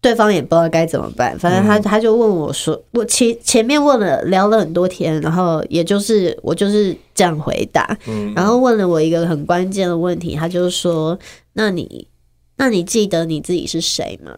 [0.00, 7.96] 对方也不知道该怎么办，反正他他就问我说：“我前前面问了聊了很多天，然后也就是我就是这样回答，
[8.34, 11.16] 然后问了我一个很关键的问题，他就说
[11.54, 12.08] ：‘那你
[12.56, 14.36] 那你记得你自己是谁吗？’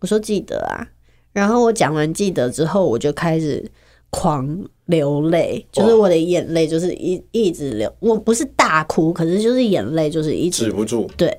[0.00, 0.88] 我说：‘记得啊。’
[1.32, 3.64] 然后我讲完记得之后，我就开始
[4.10, 4.46] 狂
[4.84, 11.10] 流泪，就是我的眼泪就是一一直流，我不是大哭，可是就是眼泪就是一直止不住。
[11.16, 11.34] 对，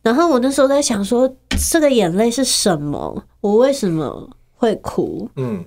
[0.00, 1.30] 然后我那时候在想说，
[1.70, 3.22] 这个眼泪是什么？
[3.42, 5.28] 我为什么会哭？
[5.36, 5.62] 嗯，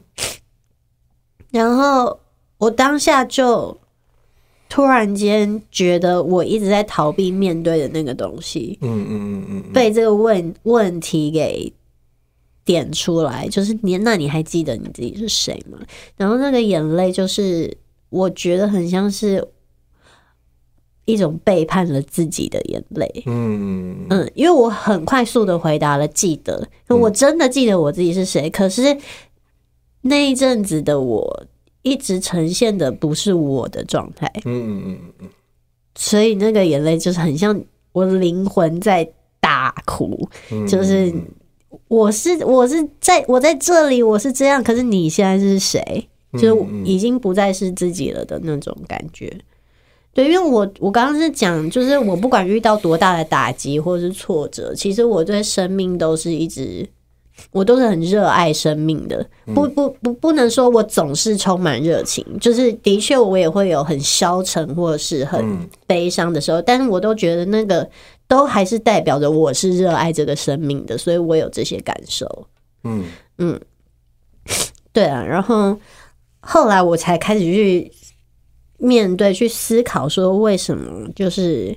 [1.52, 2.20] 然后
[2.58, 3.78] 我当下就
[4.68, 11.72] 突然间觉得，我一直在逃避面对的那个东西，嗯嗯嗯嗯，被这个问问题给。
[12.70, 15.80] 点出来，就是你，那你还记得你自己是谁吗？
[16.16, 17.76] 然后那个眼泪，就是
[18.10, 19.44] 我觉得很像是
[21.06, 23.24] 一种背叛了自己的眼泪。
[23.26, 28.48] 嗯嗯，因为我很快速的回答了记得，我真的记得我自己是谁。
[28.52, 28.96] 可是
[30.02, 31.48] 那一阵子的我
[31.82, 34.32] 一直呈现的不是我的状态。
[34.46, 35.30] 嗯嗯嗯嗯，
[35.96, 37.60] 所以那个眼泪就是很像
[37.94, 40.30] 我的灵魂在大哭，
[40.68, 41.12] 就是。
[41.88, 44.64] 我是我是在我在这里，我是这样。
[44.64, 46.08] 可是你现在是谁？
[46.34, 49.36] 就是已经不再是自己了的那种感觉。
[50.14, 56.88] 对，因为我我刚刚是讲，就是我不管遇到多大的打击或是挫折，其实我对生命都是一直，
[57.52, 59.26] 我都是很热爱生命的。
[59.56, 67.90] 不不不，不能说我总是充满热情，就是的确我也会有很消沉或者是很悲伤的时候，但是我都觉得那个。
[68.30, 72.48] 都还是代表着我是热爱这个生命的，所以我有这些感受。
[72.84, 73.04] 嗯
[73.40, 73.60] 嗯，
[74.94, 75.22] 对啊。
[75.22, 75.78] 然后
[76.40, 77.92] 后来我才开始去
[78.78, 81.76] 面对、去思考，说为什么就是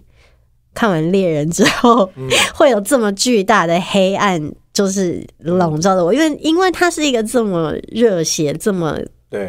[0.74, 2.12] 看完猎人之后，
[2.54, 6.12] 会有这么巨大的黑暗，就是笼罩着我。
[6.12, 8.98] 因为因为它是一个这么热血、这么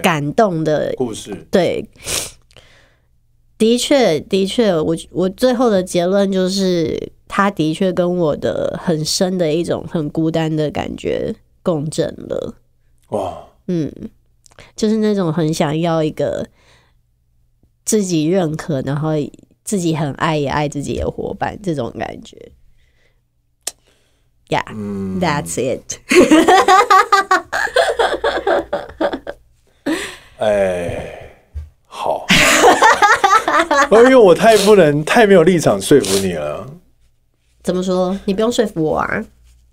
[0.02, 1.86] 感动的故事，对。
[3.64, 12.56] 的确，的确，我我最后的结论就是，他的确跟我的很深的一种很孤单的感觉共振了。
[13.12, 13.90] 哇，嗯，
[14.76, 16.46] 就是那种很想要一个
[17.86, 19.12] 自己认可，然后
[19.64, 22.52] 自己很爱也爱自己的伙伴这种感觉。
[24.50, 26.02] Yeah，that's it。
[30.40, 31.38] 哎，
[31.86, 32.28] 好。
[33.92, 36.66] 因为我太不能，太没有立场说服你了。
[37.64, 38.18] 怎么说？
[38.26, 39.26] 你不用说服我啊。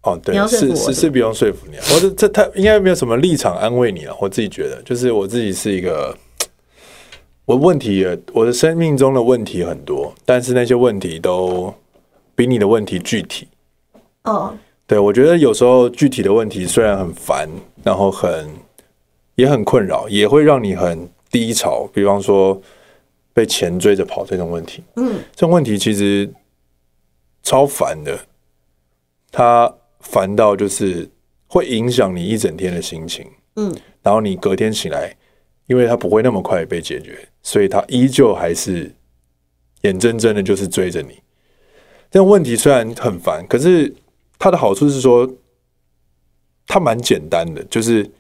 [0.03, 1.83] 哦，对，是是是不用说服你啊。
[1.95, 4.17] 我这这他应该没有什么立场安慰你了。
[4.21, 6.17] 我自己觉得，就是我自己是一个，
[7.45, 11.75] 我问题，我的生命中的问题很多，但是那些问题都
[12.35, 13.49] 比你的问题具体。
[14.25, 17.49] 哦，对，我觉得有时候具体的问题虽然很烦，
[17.83, 18.49] 然后很
[19.35, 21.89] 也很困扰，也会让你很低潮。
[21.93, 22.61] 比方说。
[23.33, 26.29] 被钱追着跑这种问题，嗯，这种问题其实
[27.43, 28.19] 超烦的，
[29.31, 31.09] 它烦到就是
[31.47, 35.17] 会影响你一整天的心情，嗯，然后你隔天醒来，
[35.67, 38.93] 因为它不会那么快被解决，所以它依旧还是
[39.83, 41.21] 眼睁睁的，就是追着你。
[42.11, 43.95] 这种问题虽然很烦，可是
[44.41, 45.31] 它的好处是说，
[46.67, 48.11] 它蛮简单的，就是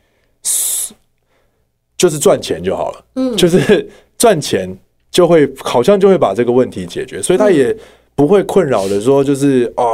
[1.96, 4.78] 就是赚钱就好了，嗯，就是赚钱。
[5.10, 7.76] 就会好像就会把这个问题解决，所以他也
[8.14, 9.84] 不会困扰的说，就是啊，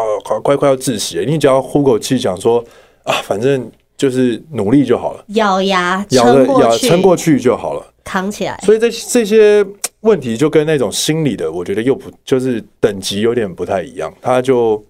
[0.42, 1.24] 快快要窒息了。
[1.24, 2.62] 你只要呼口气，讲说
[3.02, 8.60] 啊，反正就是努力就好了，咬牙咬着咬撑过去就好了，扛起来。
[8.62, 9.64] 所以这这些
[10.00, 14.12] 问题就跟那种心理的，我觉得又不就是等级有点不太一样。
[14.20, 14.84] 他就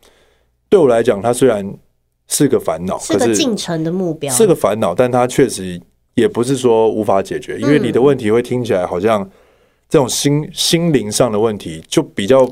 [0.69, 1.65] 对我来讲，他虽然
[2.27, 5.81] 是个烦恼，是个进程的目标，是个烦恼，但他确实
[6.15, 9.31] 也不是说无法解决，因为你的问题会听起来好像。
[9.89, 12.49] 这种心心灵上的问题，就比较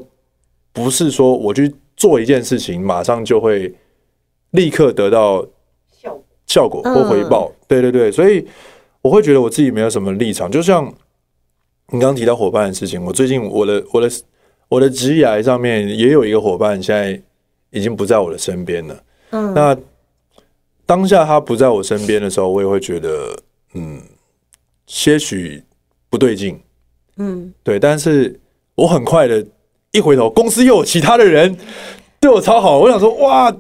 [0.73, 3.75] 不是说我去做一件事情，马上就会
[4.51, 5.45] 立刻得到
[5.91, 7.51] 效效果或回报。
[7.67, 8.47] 对对对，所以
[9.03, 10.51] 我会觉得我自己没有什么立场。
[10.51, 10.87] 就像
[11.89, 14.09] 你刚刚提到伙伴的事情，我最近我的我的
[14.69, 17.21] 我的职涯上面也有一个伙伴，现在
[17.71, 19.03] 已经不在我的身边了。
[19.31, 19.77] 嗯，那
[20.87, 23.37] 当下他不在我身边的时候，我也会觉得
[23.75, 24.01] 嗯，
[24.87, 25.63] 些许
[26.09, 26.61] 不对劲。
[27.17, 28.41] 嗯，对，但是
[28.75, 29.45] 我很快的
[29.93, 31.57] 一回头，公司又有其他的人
[32.21, 33.55] 对我超好，我想说，哇，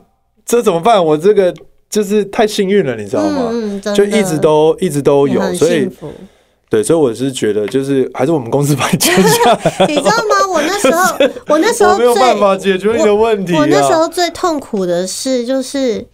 [0.45, 1.05] 这怎么办？
[1.05, 1.55] 我这个
[1.89, 3.51] 就是太幸运了，你知道吗？
[3.53, 5.89] 嗯，就一直都一直都有，所以
[6.69, 10.49] 对，所以我是觉得，就是还是我们公司把你接下来， 你知道吗？
[10.53, 11.17] 我那时候，
[11.55, 13.55] 我那时候没有办法解决你的问题。
[13.55, 16.05] 我那时候最痛苦的是，就是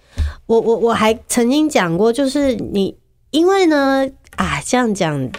[0.44, 2.94] 我我我还曾经讲过，就是你
[3.30, 5.30] 因为呢，啊，这样讲。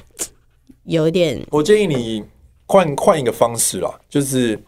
[0.84, 2.24] 有点，我建议你
[2.66, 4.60] 换换一个方式啦，就是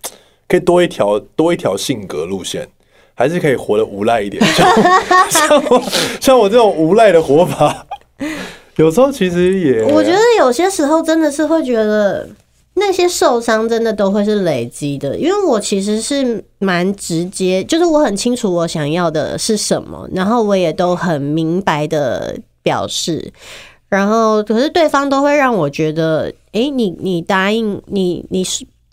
[0.47, 2.67] 可以多一条多一条性格路线，
[3.15, 4.43] 还是可以活得无赖一点。
[4.45, 4.67] 像，
[5.32, 5.84] 像我
[6.21, 7.88] 像我这种无赖的活法，
[8.76, 12.30] 有时候其实也，我觉得有些时候真的是会觉得
[12.76, 23.32] 那些受伤真的都会是累积的，因为我其实是蛮直接，就是我很清楚我想要的是什么，然后我也都很明白的表示。
[23.94, 28.44] 然后，可是对方都会让我觉得，哎、欸，你你答应你，你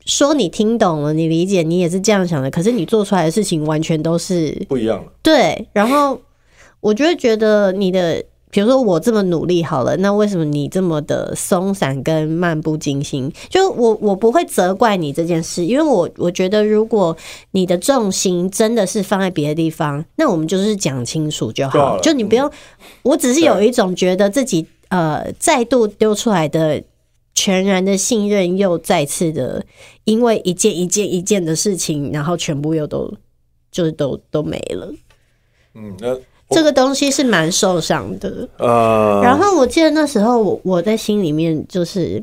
[0.05, 2.51] 说你听懂了，你理解，你也是这样想的。
[2.51, 5.03] 可是你做出来的事情完全都是不一样。
[5.23, 6.21] 对，然后
[6.81, 8.23] 我就会觉得你的。
[8.53, 13.33] 比如说我这么努力好了，那为什么你这么的松散跟漫不经心？
[13.49, 17.17] 就我我不会责怪你这件事，因为我我觉得如果
[17.53, 21.97] 你的重心真的是放在别的地方，那我们就是讲清楚就好。
[22.01, 22.51] 就你不用，
[23.03, 26.85] 我只是有一种觉得自己呃再度丢出来的
[27.35, 29.65] 全然的信任，又再次的
[30.05, 33.13] 因为一件一件一件的事情，然后全部又都
[33.73, 34.93] 就是都都没了。
[35.75, 36.17] 嗯，那。
[36.53, 42.21] 这个东西是蛮受伤的，呃，然后我记得那时候我我在心里面就是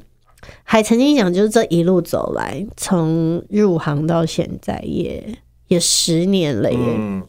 [0.63, 5.23] 还曾经想，就是这一路走来，从入行到现在也
[5.69, 7.23] 也十年了耶，嗯，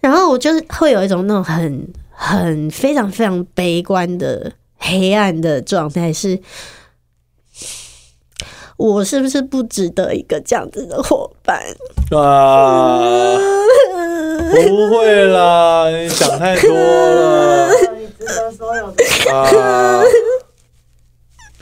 [0.00, 1.88] 然后我就是会有一种那种很
[2.20, 6.40] 很非常非常悲观的黑暗的状态，是
[8.76, 11.62] 我是不是不值得一个这样子的伙伴
[12.10, 12.98] 啊？
[13.00, 13.38] 嗯
[14.66, 17.68] 不会啦，你想太多了。
[17.96, 20.02] 你值得所有的啊！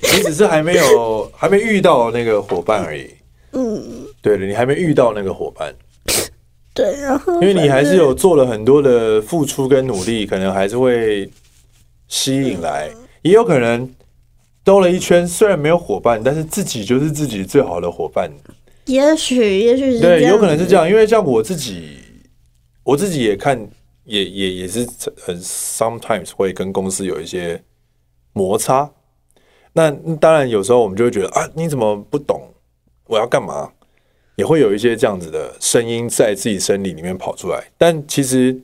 [0.01, 3.11] 你只是还没有还没遇到那个伙伴而已。
[3.53, 5.75] 嗯，对了，你还没遇到那个伙伴。
[6.77, 11.29] 对，然后因为你还是有做了很多的付出跟努力，可能还是会
[12.07, 12.89] 吸引来，
[13.23, 13.93] 也有可能
[14.63, 18.31] 兜了一圈，虽然没有伙伴，但是自己就是自己最好的伙伴。
[18.85, 21.99] 也许，也许是对，有可能是这样，因为像我自己。
[22.87, 23.69] 我自己也看，
[24.05, 24.87] 也也也是
[25.19, 27.61] 很 sometimes 会跟公司有一些
[28.33, 28.89] 摩擦。
[29.73, 32.41] 那当然有时候我们就会觉得啊，你怎么不懂
[33.09, 33.73] 我要干嘛？
[34.37, 37.63] 也会有一些这样子的声音在自己生理里面跑出来。
[37.77, 38.59] 但其实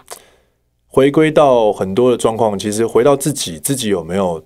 [0.86, 4.42] 回归到很多的状况，其实回到自己，自己有没有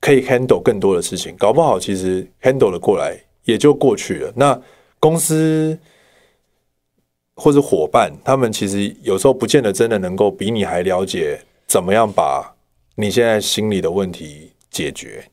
[0.00, 1.36] 可以 handle 更多的事情？
[1.36, 4.32] 搞不好其实 handle 了过来也就过去了。
[4.34, 4.60] 那
[4.98, 5.78] 公司。
[7.34, 12.54] 或者伙伴，他们其实有时候不见得真的能够比你还了解怎么样把
[12.94, 15.24] 你现在心里的问题解决。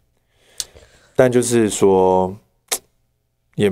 [1.13, 2.33] 但就是说，
[3.55, 3.69] 也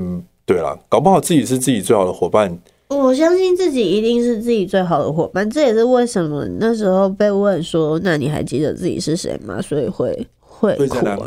[0.48, 2.58] 对了，搞不好自己是自己最好的伙伴。
[2.88, 10.76] 我相信自己一定是自己最好的伙伴，这也是为什么那时候被问说：“那你还记得自己是谁吗？”所以会会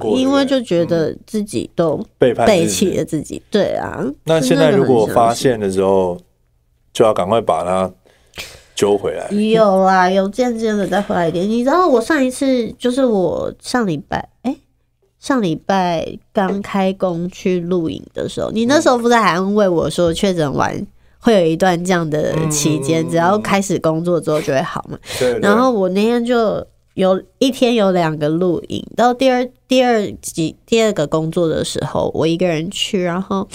[0.00, 3.40] 哭，因为就觉得自己都背叛背弃了自己。
[3.50, 6.18] 对啊，那现在如果发现的时候。
[6.92, 7.88] 就要赶快把它
[8.74, 9.30] 揪回来。
[9.30, 11.48] 有啦，有渐渐的再回来一点。
[11.48, 14.58] 你知道我上一次就是我上礼拜，哎、欸，
[15.20, 20.84] 上礼拜刚开工去录影的时候，你那时候不是还安慰我说确诊完
[21.20, 24.98] 会有一段这样的期间，只要开始工作之后就会好嘛。
[25.40, 33.46] 然后我那天就有一天有两个录影，到第二第二集第二个工作的时候，我一个人去，然后。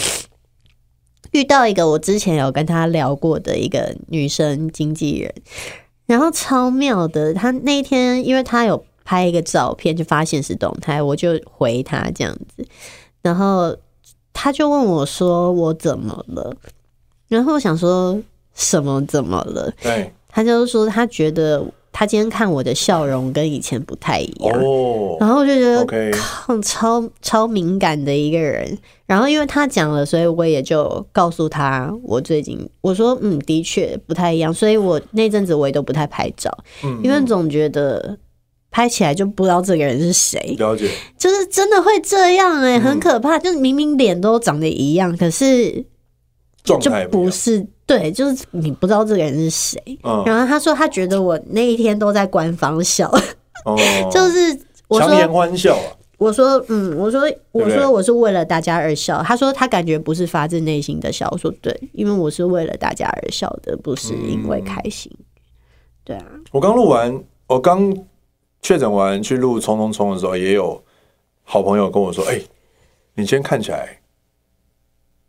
[1.31, 5.33] 遇到一个我之前有跟他聊过的一个女生经纪人，
[6.05, 7.33] 然后超妙的。
[7.33, 12.67] 他那天因为他有拍一个照片，就发现是动态，我就回他这样子，
[13.21, 13.73] 然后
[14.33, 16.53] 他就问我说：“我怎么了？”
[17.29, 18.21] 然后我想说
[18.53, 19.71] 什么怎么了？
[19.81, 21.65] 对，他就说他觉得。
[21.97, 28.77] 他今天看我的笑容跟以前不太一样，oh, 然后我就觉得靠，超超敏感的一个人。
[29.05, 34.53] 然后因为他讲了，所以我也就告诉他，我最近我说嗯，的确不太一样。
[34.53, 36.51] 所以我那阵子我也都不太拍照，
[36.83, 38.17] 嗯嗯，因为总觉得
[38.75, 40.53] 拍起来就不知道这个人是谁。
[40.59, 43.37] 了解，就是真的会这样哎、欸，很可怕。
[43.37, 45.85] 嗯、就是明明脸都长得一样，可是
[46.61, 46.77] 就
[47.09, 47.65] 不是。
[47.85, 53.09] 对，就是你不知道这个人是谁，嗯、然后他说他觉得我那一天都在官方笑，
[53.63, 53.77] 哦、
[54.11, 54.59] 就是
[54.89, 55.95] 我说强颜欢笑啊。
[56.17, 57.21] 我说嗯，我说
[57.53, 59.23] 我说我是为了大家而笑。
[59.23, 61.29] 他说他感觉不是发自内心的笑。
[61.31, 65.09] 我说对，因为我是为了大家而笑的，不是因为开心。
[65.15, 65.25] 嗯、
[66.03, 67.95] 对啊，我刚录完，我刚
[68.65, 70.81] 确诊完去录《冲冲冲》的时候，也有
[71.43, 72.45] 好朋友跟我说：“哎、欸，
[73.13, 73.95] 你今天看起来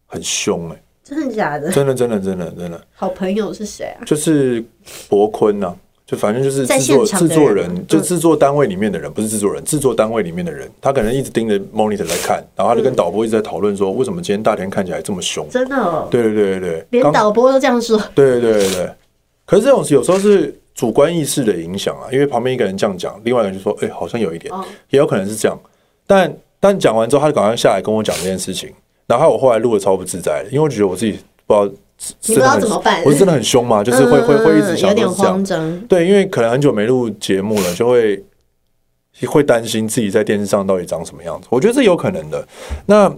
[0.07, 1.71] 很凶哎、欸。”真的假的？
[1.71, 2.81] 真的真的真的真的。
[2.95, 4.01] 好朋友是谁啊？
[4.07, 4.65] 就是
[5.07, 15.47] 博坤呐，就反正就是制作制作人，就制作单位里面的人，不是制作人，制作单位里面的人，他可能一直盯着 monitor 来看，然后他就跟导播一直在讨论说，为什么今天大田看起来这么凶？
[15.51, 16.09] 真的哦？
[16.11, 18.01] 对对对对，连导播都这样说。
[18.15, 18.91] 对对对对，
[19.45, 24.55] 可是这种有时候是主观意识的影响啊，因为旁边一个人这样讲，另外一个人就说，哎，好像有一点，
[24.91, 25.59] 也有可能是这样。
[26.07, 28.71] 但但讲完之后，他就赶快下来跟我讲这件事情。
[29.07, 31.65] 然后我后来录的超不自在的，因为我觉得我自己不知道，
[32.27, 33.03] 你不知道怎么办？
[33.05, 35.81] 我是真的很凶嘛，就是会会会一直想这样，有点慌张。
[35.87, 38.23] 对，因为可能很久没录节目了，就会
[39.27, 41.47] 会担心自己在电视上到底长什么样子。
[41.51, 42.47] 我觉得这有可能的。
[42.85, 43.11] 那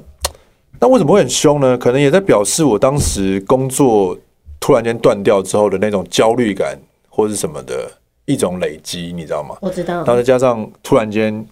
[0.79, 1.77] 那为什么会很凶呢？
[1.77, 4.17] 可能也在表示我当时工作
[4.61, 6.79] 突然间断掉之后的那种焦虑感，
[7.19, 7.91] 或是什么的
[8.27, 9.57] 一种累积，你知道吗？
[9.61, 9.97] 我知道。
[9.97, 11.45] 然后再加上突然间，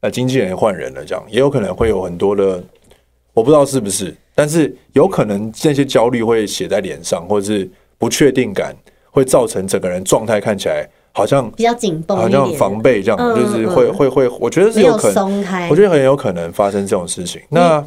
[0.00, 2.60] 呃，经纪人换人了，这样也有可能会有很多的，
[3.32, 8.74] 我不知道是不是，但是有可能这些焦虑会写在脸上，或者是不确定感
[9.12, 17.40] 会造成整个人状态看起来好像比较紧绷，好像很防备这样，嗯、就是会、嗯、会会，我觉得是有可能，我觉得很有可能发生这种事情。
[17.48, 17.86] 那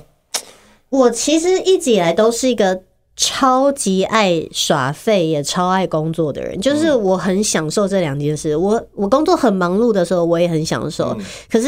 [0.88, 2.84] 我其实一直以来都是一个。
[3.16, 8.56] 超级爱耍废，也超爱工作的人，就是我很享受这两件事。
[8.58, 11.68] 我我工作很忙碌的时候，我也很享受；嗯、可是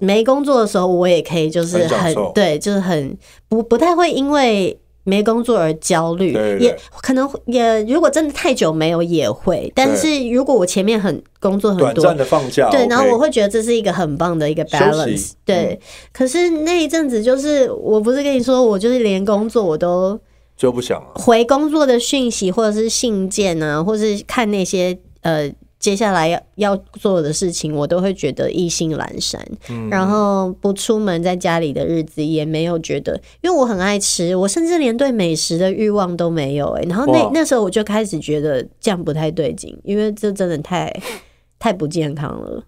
[0.00, 3.16] 没工作的时候，我也可以就是很，很对，就是很
[3.50, 6.32] 不不太会因为没工作而焦虑。
[6.58, 15.32] 也可能也如果真的太久没有也会，但是如果我前面很工作很多，短暂的放假，对，然后我会觉得这是一个很棒的一个 balance。
[15.44, 15.78] 对，
[16.14, 20.18] 可是那一阵子就是我不是跟你说，我就是连工作我都。
[20.58, 21.12] 就不想了。
[21.14, 29.40] 回工作的讯息，或者是信件呢，或是看那些呃接下来要要做的事情，我都会觉得意兴阑珊。
[29.70, 29.88] 嗯。
[29.88, 36.88] 然后不出门，在家里的日子也没有觉得，因为我很爱吃，我甚至连对美食的欲望都没有哎、欸。
[36.88, 40.92] 然后那那时候我就开始觉得这样不太对劲，因为这真的太
[41.60, 42.64] 太不健康了。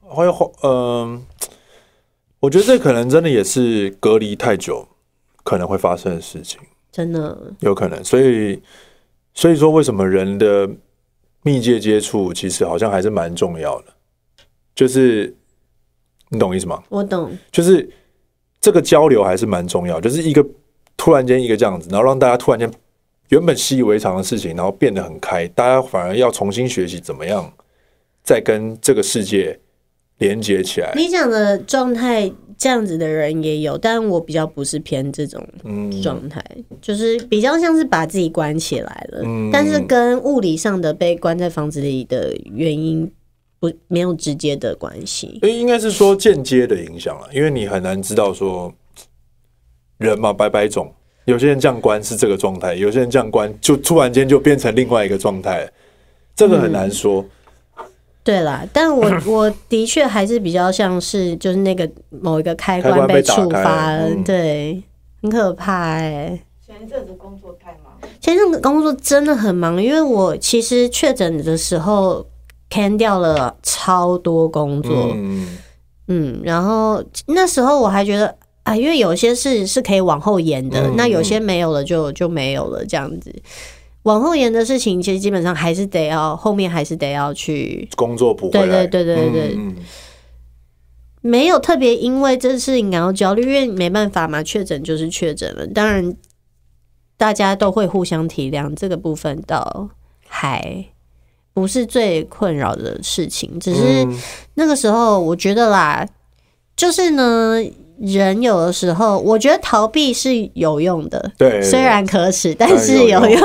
[0.00, 0.32] 会嗯、
[0.62, 1.20] 呃，
[2.40, 4.88] 我觉得这可能真的也是隔离太久
[5.42, 6.58] 可能会发生的事情。
[6.94, 8.62] 真的有可能，所以
[9.34, 10.70] 所以说，为什么人的
[11.42, 13.86] 密切接触其实好像还是蛮重要的？
[14.76, 15.34] 就是
[16.28, 16.80] 你懂意思吗？
[16.88, 17.90] 我懂，就是
[18.60, 20.46] 这个交流还是蛮重要，就是一个
[20.96, 22.70] 突然间一个这样子，然后让大家突然间
[23.30, 27.52] 原本习以为常的事情，然后变得很开，大家反而要重新学习怎么样
[28.22, 29.58] 再跟这个世界
[30.18, 30.92] 连接起来。
[30.94, 32.30] 你讲的状态。
[32.56, 35.42] 这样子的人也有，但我比较不是偏这种
[36.02, 43.10] 状态，嗯，就是比较像是把自己关起来了，嗯，但是跟物理上的被关在房子里的原因
[43.60, 45.38] 不没有直接的关系。
[45.42, 48.72] 诶，应该是说间接的影响了，因为你很难知道说
[49.98, 50.92] 人嘛，百百种，
[51.24, 55.70] 有些人这样关是这个状态，有些人这样关就突然间就变成另外一个状态，
[56.34, 57.22] 这个很难说。
[57.22, 57.30] 嗯
[58.24, 64.82] 对啦，但我 我的确还是比较像是就是那个某一个开关被触发了，嗯，对，
[65.22, 66.42] 很可怕哎，欸。
[66.66, 72.26] 前一阵子工作太忙，前一阵子工作真的很忙，因为我其实确诊的时候
[72.70, 75.58] can 掉了超多工作，嗯，
[76.08, 83.30] 嗯，然后那时候我还觉得啊，因为有些事是可以往后延的，嗯，那有些没有了就就没有了这样子。
[84.04, 88.86] 往后延的事情，其实基本上还是得要后面还是得要去工作补回来。
[88.86, 89.76] 对对对对对，嗯、
[91.20, 95.66] 没有特别因为这事情感到焦虑，因为没办法嘛，确诊就是确诊了。
[95.66, 96.16] 当然，
[97.16, 99.88] 大家都会互相体谅，这个部分倒
[100.28, 100.84] 还
[101.52, 103.58] 不是最困扰的事情。
[103.58, 104.06] 只是
[104.54, 106.06] 那个时候，我觉得啦，
[106.76, 107.64] 就是呢。
[108.00, 113.40] 人有的时候，我觉得逃避是有用的，对，虽然可耻，但是有用，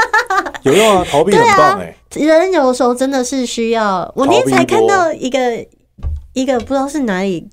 [0.64, 1.06] 有用啊！
[1.10, 2.24] 逃避很棒哎、欸。
[2.24, 4.10] 人有的时候真的是需要。
[4.16, 5.66] 我那天才看到一个
[6.32, 7.48] 一个不知道是哪里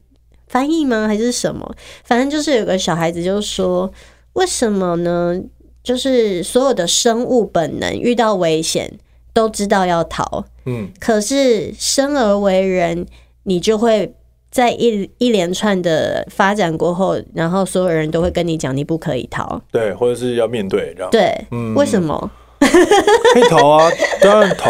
[0.47, 1.69] 翻译吗，还是什么？
[2.03, 3.91] 反正就是有个小孩子就说
[4.33, 5.37] ：“为什么呢？
[5.83, 8.91] 就是所有的生物本能遇到危险
[9.33, 13.05] 都知道要逃，嗯，可是生而为人，
[13.43, 14.15] 你就会。”
[14.51, 22.29] 在一一连串的发展过后，然后所有人都会跟你讲，你不可以逃，对，或者是要面对这样，对，嗯，为什么？
[22.59, 23.89] 可以逃啊，
[24.21, 24.69] 当然逃，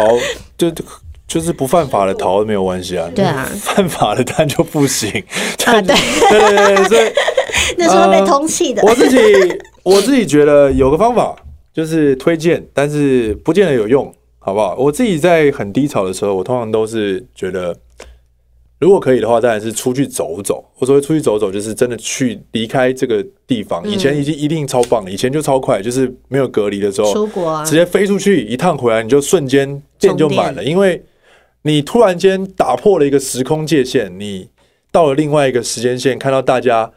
[0.56, 0.70] 就
[1.26, 5.10] 就是不犯法的逃没有关系啊，对啊，犯法的当然就不行
[5.66, 5.94] 啊，对，
[6.30, 7.12] 对对对，所以
[7.76, 8.82] 那时候被通缉的。
[8.82, 9.18] 我自己
[9.82, 11.34] 我自己觉得有个方法，
[11.74, 14.76] 就是推荐，但是不见得有用，好不好？
[14.78, 17.76] 我自己在很低潮的时候，我通常都是觉得。
[18.82, 20.64] 如果可以的话，当然是出去走走。
[20.80, 23.88] 我所谓出去走走，就是真的去离开这个地方。
[23.88, 31.00] 以前已经一定超棒了，以前就超快，就是没有隔离的时候，出国啊，直接飞出去一趟回来，你就瞬间电就满了，因为
[31.62, 34.48] 你突然间打破了一个时空界限，你
[34.90, 36.90] 到了另外一个时间线，看到大家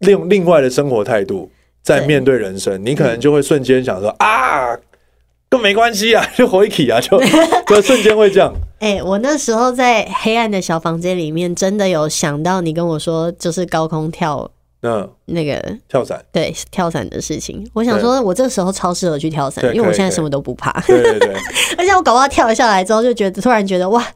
[0.00, 1.50] 另另外的生活态度
[1.80, 4.78] 在面对人生，你可能就会瞬间想说啊。
[5.48, 7.18] 更没关系啊，就回起啊，就
[7.68, 8.52] 就瞬间会这样。
[8.78, 14.50] 哎、欸，我那时候在黑暗的小房间里面，真的有想到你跟我说，就是高空跳，
[14.80, 17.66] 那，那个跳伞，对，跳伞的事情。
[17.72, 20.70] 我想说，我这个时候超适合去跳伞，因为我现在什么都不怕。
[20.86, 21.34] 对对对，
[21.78, 24.06] 而且我搞不好跳下来之后，就觉得突然觉得哇，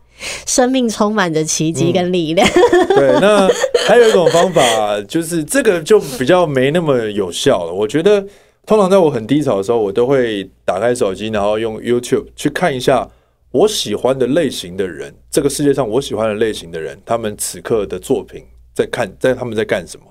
[0.46, 2.46] 生命充满着奇迹跟力量。
[2.46, 3.48] 嗯、 对，那
[3.86, 7.72] 还有一种方法，就是这个就比较没那么有效了。
[7.72, 8.24] 我觉得。
[8.66, 13.08] 通常在我很低潮的时候，我都会打开手机，然后用 YouTube 去看一下
[13.52, 20.06] 我喜欢的类型的人，这个世界上我喜欢的类型的人，他们此刻的作品在看，在他们在干什么？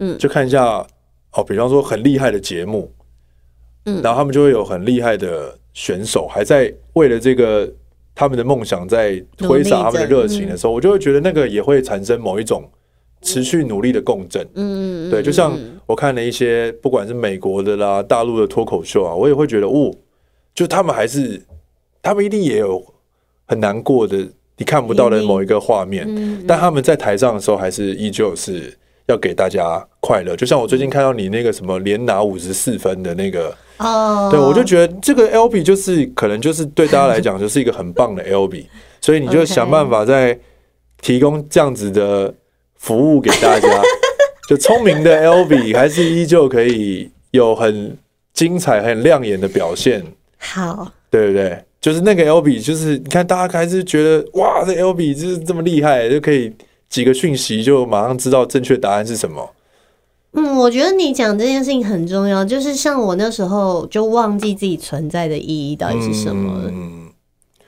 [0.00, 0.86] 嗯，就看一下
[1.32, 2.92] 哦，比方说很厉害的节目，
[3.86, 7.66] 嗯，然后他们就会有很厉害的选手，还在为了这个
[8.14, 12.70] 他们的梦想在挥洒他们的热情的时候，我就会觉得那个也会产生某一种
[13.22, 14.46] 持续努力的共振。
[14.56, 19.90] 嗯，对，就像我看了一些不管是美国的啦、大陆的脱口秀啊，我也会觉得哦，
[20.54, 21.42] 就他们还是。
[22.02, 22.84] 他们一定也有
[23.46, 24.16] 很难过的，
[24.56, 26.06] 你看不到的某一个画面，
[26.46, 28.76] 但他们在台上的时候，还是依旧是
[29.06, 30.36] 要给大家快乐。
[30.36, 38.66] 就像我最近看到你那个什么连拿五十四分的那个，哦，对，我就觉得这个 Albee 就是可能就是对大家来讲就是一个很棒的 Albee，
[39.00, 40.38] 所以你就想办法在
[41.00, 42.32] 提供这样子的
[42.76, 43.82] 服务给大家，
[44.48, 47.96] 就聪明的 Albee 还是依旧可以有很
[48.32, 50.04] 精彩、很亮眼的表现。
[50.38, 51.58] 好，对不对？
[51.80, 56.52] 就是那个 Albee，就是你看，大家开始觉得哇，这 Albee 就是这么厉害，就可以
[56.90, 59.48] 几个讯息就马上知道正确答案是什么。
[60.32, 66.64] 嗯，我觉得你讲这件事情很重要，就是像我那时候就忘记自己存在的意义到底是什么。
[66.68, 67.08] 嗯，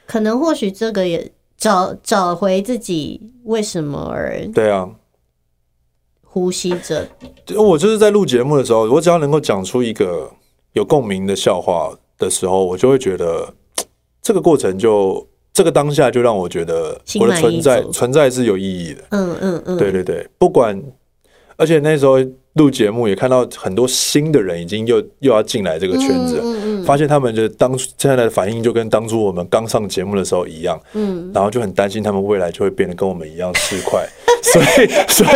[0.05, 4.91] 可能或许这个也找找回自己为什么而对啊，
[6.23, 7.09] 呼吸着。
[7.57, 10.31] 我就是在录节目的时候，我只要能够讲出一个
[10.75, 13.55] 有共鸣的笑话的时候，我就会觉得。
[14.23, 19.03] 这个过程就这个当下就让我觉得我的存在存在是有意义的。
[19.11, 20.81] 嗯嗯嗯，对对对，不管，
[21.57, 22.17] 而且那时候
[22.55, 34.05] 录节目也看到很多新的人已经又又要进来这个圈子，嗯，发现他们就当初现在的反应就跟当初我们刚上节目的时候一样，嗯，然后就很担心他们未来就会变得跟我们一样市侩，
[34.43, 35.31] 所以所以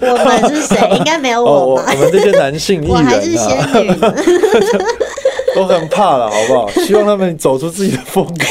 [0.00, 0.96] 我们是谁？
[0.96, 1.84] 应该没有我吧？
[1.94, 4.14] 我们这些男性艺人啊。
[5.54, 6.70] 都很怕了，好不好？
[6.84, 8.44] 希望他们走出自己的风格。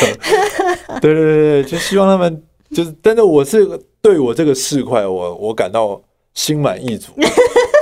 [1.01, 2.41] 对对对对，就希望他们
[2.73, 3.67] 就是，但是我是
[4.01, 6.01] 对我这个市侩，我我感到
[6.33, 7.11] 心满意足。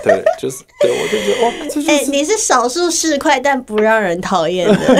[0.03, 4.75] 对，就是对我就觉得哇，这就是、欸、你是少数市侩，但不让人讨厌的。
[4.81, 4.97] 对，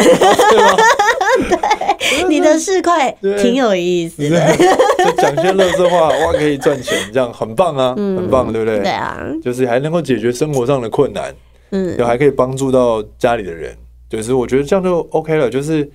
[1.50, 3.12] 对，你的市侩
[3.42, 4.56] 挺有意思的，
[5.00, 8.80] 就讲些乐色话，哇，可以赚钱，这样很棒啊，嗯、很棒，对不对？
[8.82, 11.34] 对啊，就是还能够解决生活上的困难，
[11.72, 13.76] 嗯，又还可以帮助到家里的人。
[14.18, 15.90] 就是我觉得这样就 OK 了，就是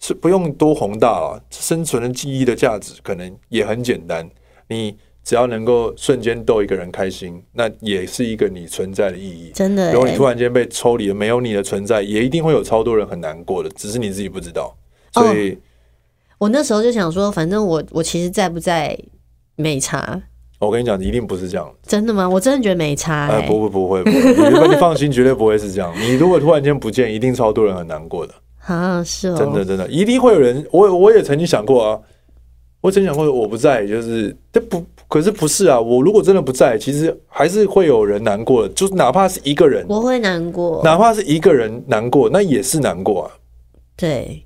[0.00, 4.28] 是不用多宏大了，生存的记忆的价值可能也很简单。
[4.68, 9.52] 你只要能够瞬间逗一个人开心，那也是一个你存在的意义。
[9.54, 14.76] 真的，如果你突然间被抽离了，没有你的存在，也一定会有超多人很难过的，只是你自己不知道。
[15.12, 15.56] 所以，哦，
[16.38, 18.98] 我那时候就想说，反正我我其实在不在
[19.54, 20.20] 没差。
[20.60, 21.70] 我跟你讲，一定不是这样。
[21.82, 22.28] 真的吗？
[22.28, 23.40] 我真的觉得没差、欸。
[23.40, 25.92] 哎，不不不会，不会，你你放心，绝对不会是这样。
[26.00, 28.32] 你如果突然间不见，一定超多人很难过的。
[28.66, 30.66] 啊，是哦，真的真的，一定会有人。
[30.70, 32.00] 我我也曾经想过啊，
[32.80, 35.78] 我曾经想过我不在，就是这不，可是不是啊。
[35.78, 40.80] 我如果真的不在，其实还是会有人难过的，就是哪怕是一个人，我会难过。
[40.82, 43.30] 哪怕是一个人难过，那也是难过啊。
[43.96, 44.42] 对。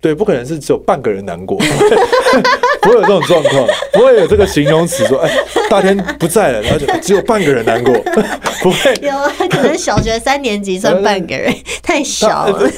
[0.00, 1.58] 对，不可能是只有半个人难过，
[2.80, 5.30] 不会，有这种状况，不会有这个形容词说，哎，
[5.68, 7.92] 大天不在了，然后就只有半个人难过，
[8.62, 8.94] 不会。
[9.02, 12.70] 有啊，可能小学三年级算半个人，太小了。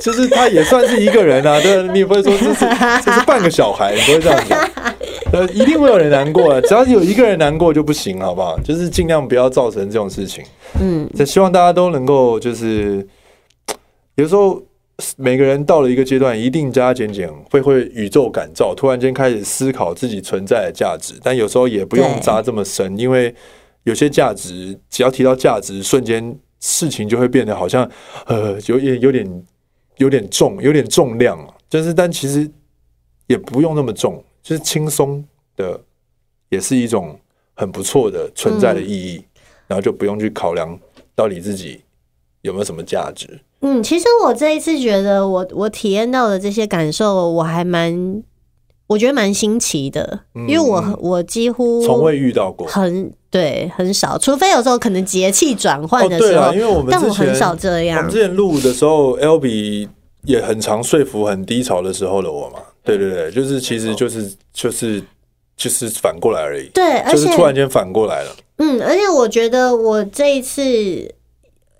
[0.00, 2.66] 就是他也算是一个人啊，对，你也不会说这是
[3.04, 4.70] 这是半个小孩，你不会这样讲。
[5.32, 8.56] 呃，一定会有人难过，只要有一个人难过就不行，好不好？
[8.60, 10.44] 就是尽量不要造成这种事情。
[10.80, 13.04] 嗯，就希望大家都能够，就是
[14.14, 14.62] 有时候。
[15.16, 21.14] 每个人到了一个阶段，一定加加减减会会宇宙感召，突然间开始思考自己存在的价值。
[21.22, 23.32] 但有时候也不用扎这么深，因为
[23.84, 27.88] 有些价值，只要提到价值，瞬间事情就会变得好像
[28.26, 29.44] 呃，有点有点
[29.98, 31.38] 有点重，有点重量。
[31.70, 32.50] 就是，但其实
[33.28, 35.24] 也不用那么重，就是轻松
[35.56, 35.80] 的，
[36.48, 37.16] 也是一种
[37.54, 39.22] 很不错的存在的意义。
[39.68, 40.76] 然后就不用去考量
[41.14, 41.82] 到底自己
[42.40, 43.38] 有没有什么价值。
[43.60, 48.22] 嗯，其实我这一次觉得我，我我体验到的这些感受，我还蛮，
[48.86, 57.98] 我觉得蛮新奇的，嗯、因为我我几乎从未遇到过，很对，很少，除非有时候可能节气转换的时候，哦、因为我们但我很少这样。
[57.98, 59.88] 我们之前录的时候，Albee
[60.24, 65.02] 也很常说服很低潮的时候的我嘛，对对对，就是其实就是就是
[65.56, 68.30] 就是反过来而已，对，就是突然间反过来了。
[68.58, 71.12] 嗯，而且我觉得我这一次。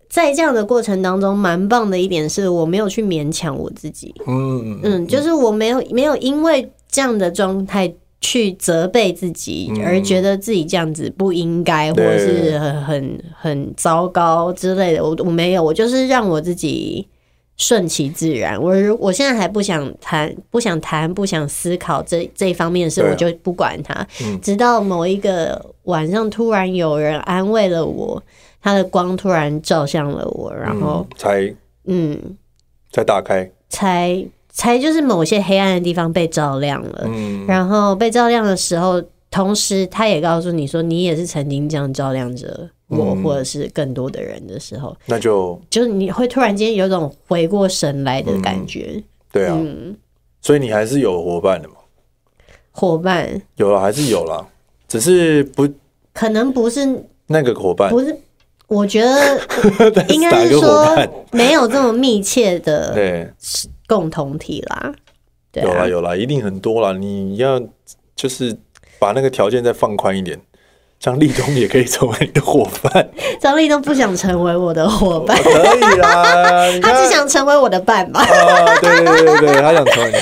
[0.08, 4.14] 在这样的过程当中，蛮棒的一点是我没有去勉强我自己。
[4.26, 15.04] 嗯嗯，就是我没有没有因为这样的状态去责备自己，而觉得自己这样子不应该，或者是很很很糟糕之类的。
[15.04, 17.06] 我我没有，我就是让我自己
[17.56, 18.60] 顺其自然。
[18.60, 23.94] 我我现在还不想谈，不想谈，不想思考这这一方面的事，我就不管它。
[24.24, 28.20] 嗯、直到某一个晚上，突然有人安慰了我，
[28.60, 31.54] 他的光突然照向了我，然后、嗯、才
[31.84, 32.36] 嗯，
[32.92, 37.02] 才打开，才才就是某些黑暗的地方被照亮了。
[37.06, 39.02] 嗯，然后被照亮的时候。
[39.30, 49.00] 同时，他也告诉你说，你也是曾经这样照亮着我，或者是更多的人的时候，那就就是你会突然间有种回过神来的感觉。
[49.30, 49.94] 对啊，嗯
[50.40, 51.74] 所以你还是有伙伴的嘛？
[52.72, 54.48] 伙伴有了，还是有了，
[54.88, 55.68] 只是不
[56.14, 58.18] 可能不是那个伙伴，不是。
[58.68, 59.40] 我觉得
[60.08, 60.96] 应该是说
[61.32, 63.28] 没有这么密切的对
[63.86, 64.92] 共同体啦。
[65.54, 66.96] 有啦有啦，一定很多啦。
[66.96, 67.60] 你要
[68.14, 68.56] 就是。
[69.00, 70.36] 把那个条件再放宽一点，
[70.98, 73.08] 张立东也可以成为你的伙伴。
[73.40, 76.24] 张立东不想成为我的伙伴，可以啦，
[76.82, 78.18] 他只想成为我的伴吧？
[78.20, 80.18] 啊，对对对对，他想成为你，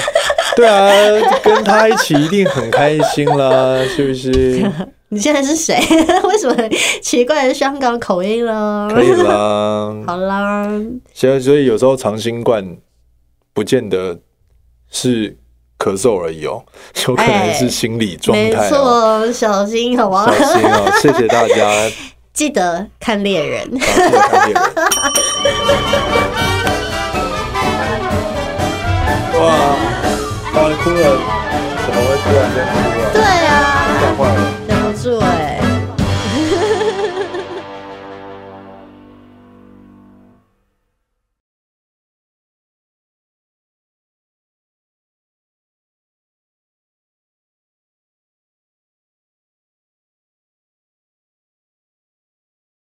[0.56, 4.70] 对啊，跟他一起一定很开心啦，是不是？
[5.08, 5.74] 你现在是谁？
[6.28, 6.68] 为什么
[7.00, 8.88] 奇怪的香港口音了？
[8.92, 10.66] 可以啦， 好啦，
[11.14, 12.76] 所以所以有时候长新冠
[13.52, 14.18] 不见得
[14.90, 15.36] 是。
[15.78, 16.64] 咳嗽而已哦，
[17.06, 18.44] 有可能是心理状态。
[18.44, 20.26] 没错，小心好不好？
[20.32, 21.70] 小心哦，谢谢大家。
[22.32, 23.70] 记得看猎人。
[23.70, 24.62] 记得看猎人。
[29.38, 29.44] 哇，
[30.54, 31.20] 哇，你哭了？
[31.84, 33.12] 怎么会突然间哭了？
[33.12, 33.52] 对啊，
[34.00, 34.65] 讲坏了。